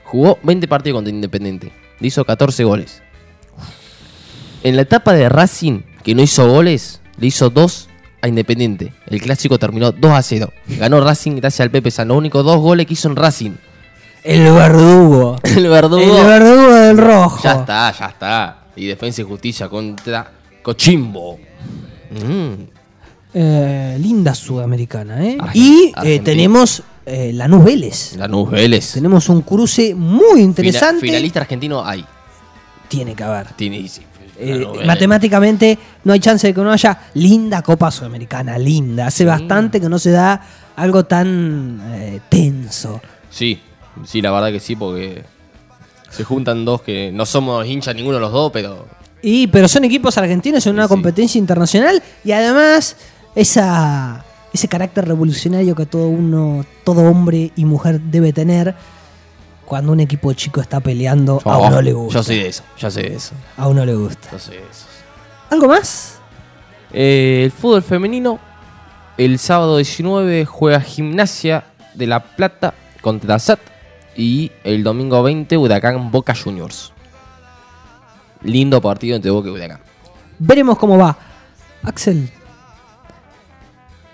Jugó 0.04 0.38
20 0.42 0.66
partidos 0.66 0.96
contra 0.96 1.14
Independiente. 1.14 1.72
Le 2.00 2.08
hizo 2.08 2.24
14 2.24 2.64
goles. 2.64 3.02
En 4.62 4.76
la 4.76 4.82
etapa 4.82 5.12
de 5.12 5.28
Racing, 5.28 5.82
que 6.02 6.14
no 6.14 6.22
hizo 6.22 6.48
goles, 6.50 7.00
le 7.18 7.28
hizo 7.28 7.50
2 7.50 7.88
a 8.22 8.28
Independiente. 8.28 8.92
El 9.06 9.20
clásico 9.20 9.58
terminó 9.58 9.92
2 9.92 10.10
a 10.10 10.22
0. 10.22 10.52
Ganó 10.66 11.00
Racing 11.00 11.36
gracias 11.36 11.60
al 11.60 11.70
Pepe 11.70 11.90
San. 11.90 12.08
Los 12.08 12.16
únicos 12.16 12.44
dos 12.44 12.58
goles 12.58 12.86
que 12.86 12.94
hizo 12.94 13.08
en 13.08 13.16
Racing. 13.16 13.52
El 14.24 14.52
verdugo. 14.52 15.38
El 15.44 15.68
verdugo. 15.68 16.02
El 16.02 16.26
verdugo 16.26 16.74
del 16.74 16.98
rojo. 16.98 17.40
Ya 17.42 17.52
está, 17.52 17.92
ya 17.92 18.06
está. 18.06 18.56
Y 18.76 18.86
Defensa 18.86 19.22
y 19.22 19.24
Justicia 19.24 19.68
contra 19.68 20.39
Cochimbo. 20.70 21.36
Mm. 22.10 22.52
Eh, 23.34 23.96
linda 24.00 24.34
sudamericana, 24.36 25.24
¿eh? 25.24 25.36
Argen- 25.36 25.50
y 25.54 25.92
eh, 26.04 26.20
tenemos 26.20 26.84
eh, 27.04 27.32
Lanús 27.32 27.64
Vélez. 27.64 28.16
Lanús 28.16 28.48
Vélez. 28.52 28.92
Tenemos 28.92 29.28
un 29.28 29.42
cruce 29.42 29.96
muy 29.96 30.40
interesante. 30.40 31.00
finalista 31.00 31.40
argentino 31.40 31.84
hay. 31.84 32.04
Tiene 32.86 33.16
que 33.16 33.22
haber. 33.24 33.48
Tiene, 33.54 33.88
sí, 33.88 34.02
eh, 34.38 34.64
matemáticamente 34.86 35.76
no 36.04 36.12
hay 36.12 36.20
chance 36.20 36.46
de 36.46 36.54
que 36.54 36.60
no 36.60 36.70
haya 36.70 36.96
linda 37.14 37.62
Copa 37.62 37.90
Sudamericana, 37.90 38.56
linda. 38.56 39.08
Hace 39.08 39.24
bastante 39.24 39.80
que 39.80 39.88
no 39.88 39.98
se 39.98 40.12
da 40.12 40.40
algo 40.76 41.04
tan 41.04 41.80
eh, 41.94 42.20
tenso. 42.28 43.00
Sí, 43.28 43.60
sí, 44.04 44.22
la 44.22 44.30
verdad 44.30 44.52
que 44.52 44.60
sí, 44.60 44.76
porque 44.76 45.24
se 46.10 46.22
juntan 46.22 46.64
dos 46.64 46.82
que 46.82 47.10
no 47.12 47.26
somos 47.26 47.66
hinchas 47.66 47.96
ninguno 47.96 48.16
de 48.16 48.20
los 48.20 48.32
dos, 48.32 48.52
pero 48.52 48.86
Y, 49.22 49.46
pero 49.48 49.68
son 49.68 49.84
equipos 49.84 50.16
argentinos 50.18 50.66
en 50.66 50.74
una 50.74 50.84
Sí. 50.84 50.88
competencia 50.88 51.38
internacional 51.38 52.02
y 52.24 52.32
además 52.32 52.96
esa, 53.34 54.24
ese 54.52 54.66
carácter 54.68 55.06
revolucionario 55.06 55.74
que 55.74 55.86
todo 55.86 56.08
uno, 56.08 56.64
todo 56.84 57.02
hombre 57.02 57.52
y 57.56 57.64
mujer 57.64 58.00
debe 58.00 58.32
tener 58.32 58.74
cuando 59.66 59.92
un 59.92 60.00
equipo 60.00 60.32
chico 60.32 60.60
está 60.60 60.80
peleando, 60.80 61.40
a 61.44 61.58
Oh, 61.58 61.68
uno 61.68 61.80
le 61.82 61.92
gusta. 61.92 62.14
Yo 62.18 62.22
soy 62.24 62.36
de 62.38 62.48
eso, 62.48 62.62
yo 62.78 62.90
soy 62.90 63.02
de 63.04 63.14
eso, 63.14 63.32
A 63.56 63.68
uno 63.68 63.84
le 63.84 63.94
gusta. 63.94 64.28
yo 64.32 64.38
soy 64.38 64.56
de 64.56 64.62
eso. 64.62 64.86
¿Algo 65.50 65.68
más? 65.68 66.18
Eh, 66.92 67.42
el 67.44 67.52
fútbol 67.52 67.82
femenino, 67.82 68.40
el 69.16 69.38
sábado 69.38 69.76
19 69.76 70.44
juega 70.46 70.80
Gimnasia 70.80 71.64
de 71.94 72.06
La 72.06 72.20
Plata 72.20 72.74
contra 73.00 73.38
SAT 73.38 73.60
y 74.16 74.50
el 74.64 74.82
domingo 74.82 75.22
20 75.22 75.56
Huracán 75.56 76.10
Boca 76.10 76.34
Juniors. 76.34 76.92
Lindo 78.42 78.80
partido 78.80 79.16
entre 79.16 79.30
Boca 79.30 79.48
y 79.48 79.52
Huracán. 79.52 79.80
Veremos 80.38 80.78
cómo 80.78 80.96
va. 80.98 81.16
Axel, 81.82 82.28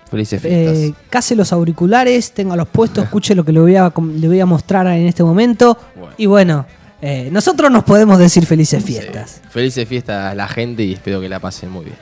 Felices 0.09 0.41
fiestas. 0.41 0.77
eh, 0.77 0.93
case 1.09 1.35
los 1.35 1.51
auriculares, 1.51 2.31
tenga 2.31 2.55
los 2.55 2.67
puestos, 2.67 3.03
escuche 3.03 3.35
lo 3.35 3.43
que 3.43 3.51
le 3.51 3.59
voy 3.59 3.75
a, 3.75 3.89
com- 3.89 4.13
le 4.15 4.27
voy 4.27 4.39
a 4.39 4.45
mostrar 4.45 4.87
en 4.87 5.05
este 5.05 5.21
momento. 5.23 5.77
Bueno. 5.95 6.13
Y 6.17 6.25
bueno, 6.27 6.65
eh, 7.01 7.27
nosotros 7.31 7.69
nos 7.69 7.83
podemos 7.83 8.17
decir 8.17 8.45
felices 8.45 8.83
fiestas. 8.83 9.41
Sí. 9.43 9.49
Felices 9.49 9.87
fiestas 9.87 10.31
a 10.31 10.35
la 10.35 10.47
gente 10.47 10.83
y 10.83 10.93
espero 10.93 11.19
que 11.19 11.27
la 11.27 11.39
pasen 11.39 11.69
muy 11.71 11.85
bien. 11.85 11.97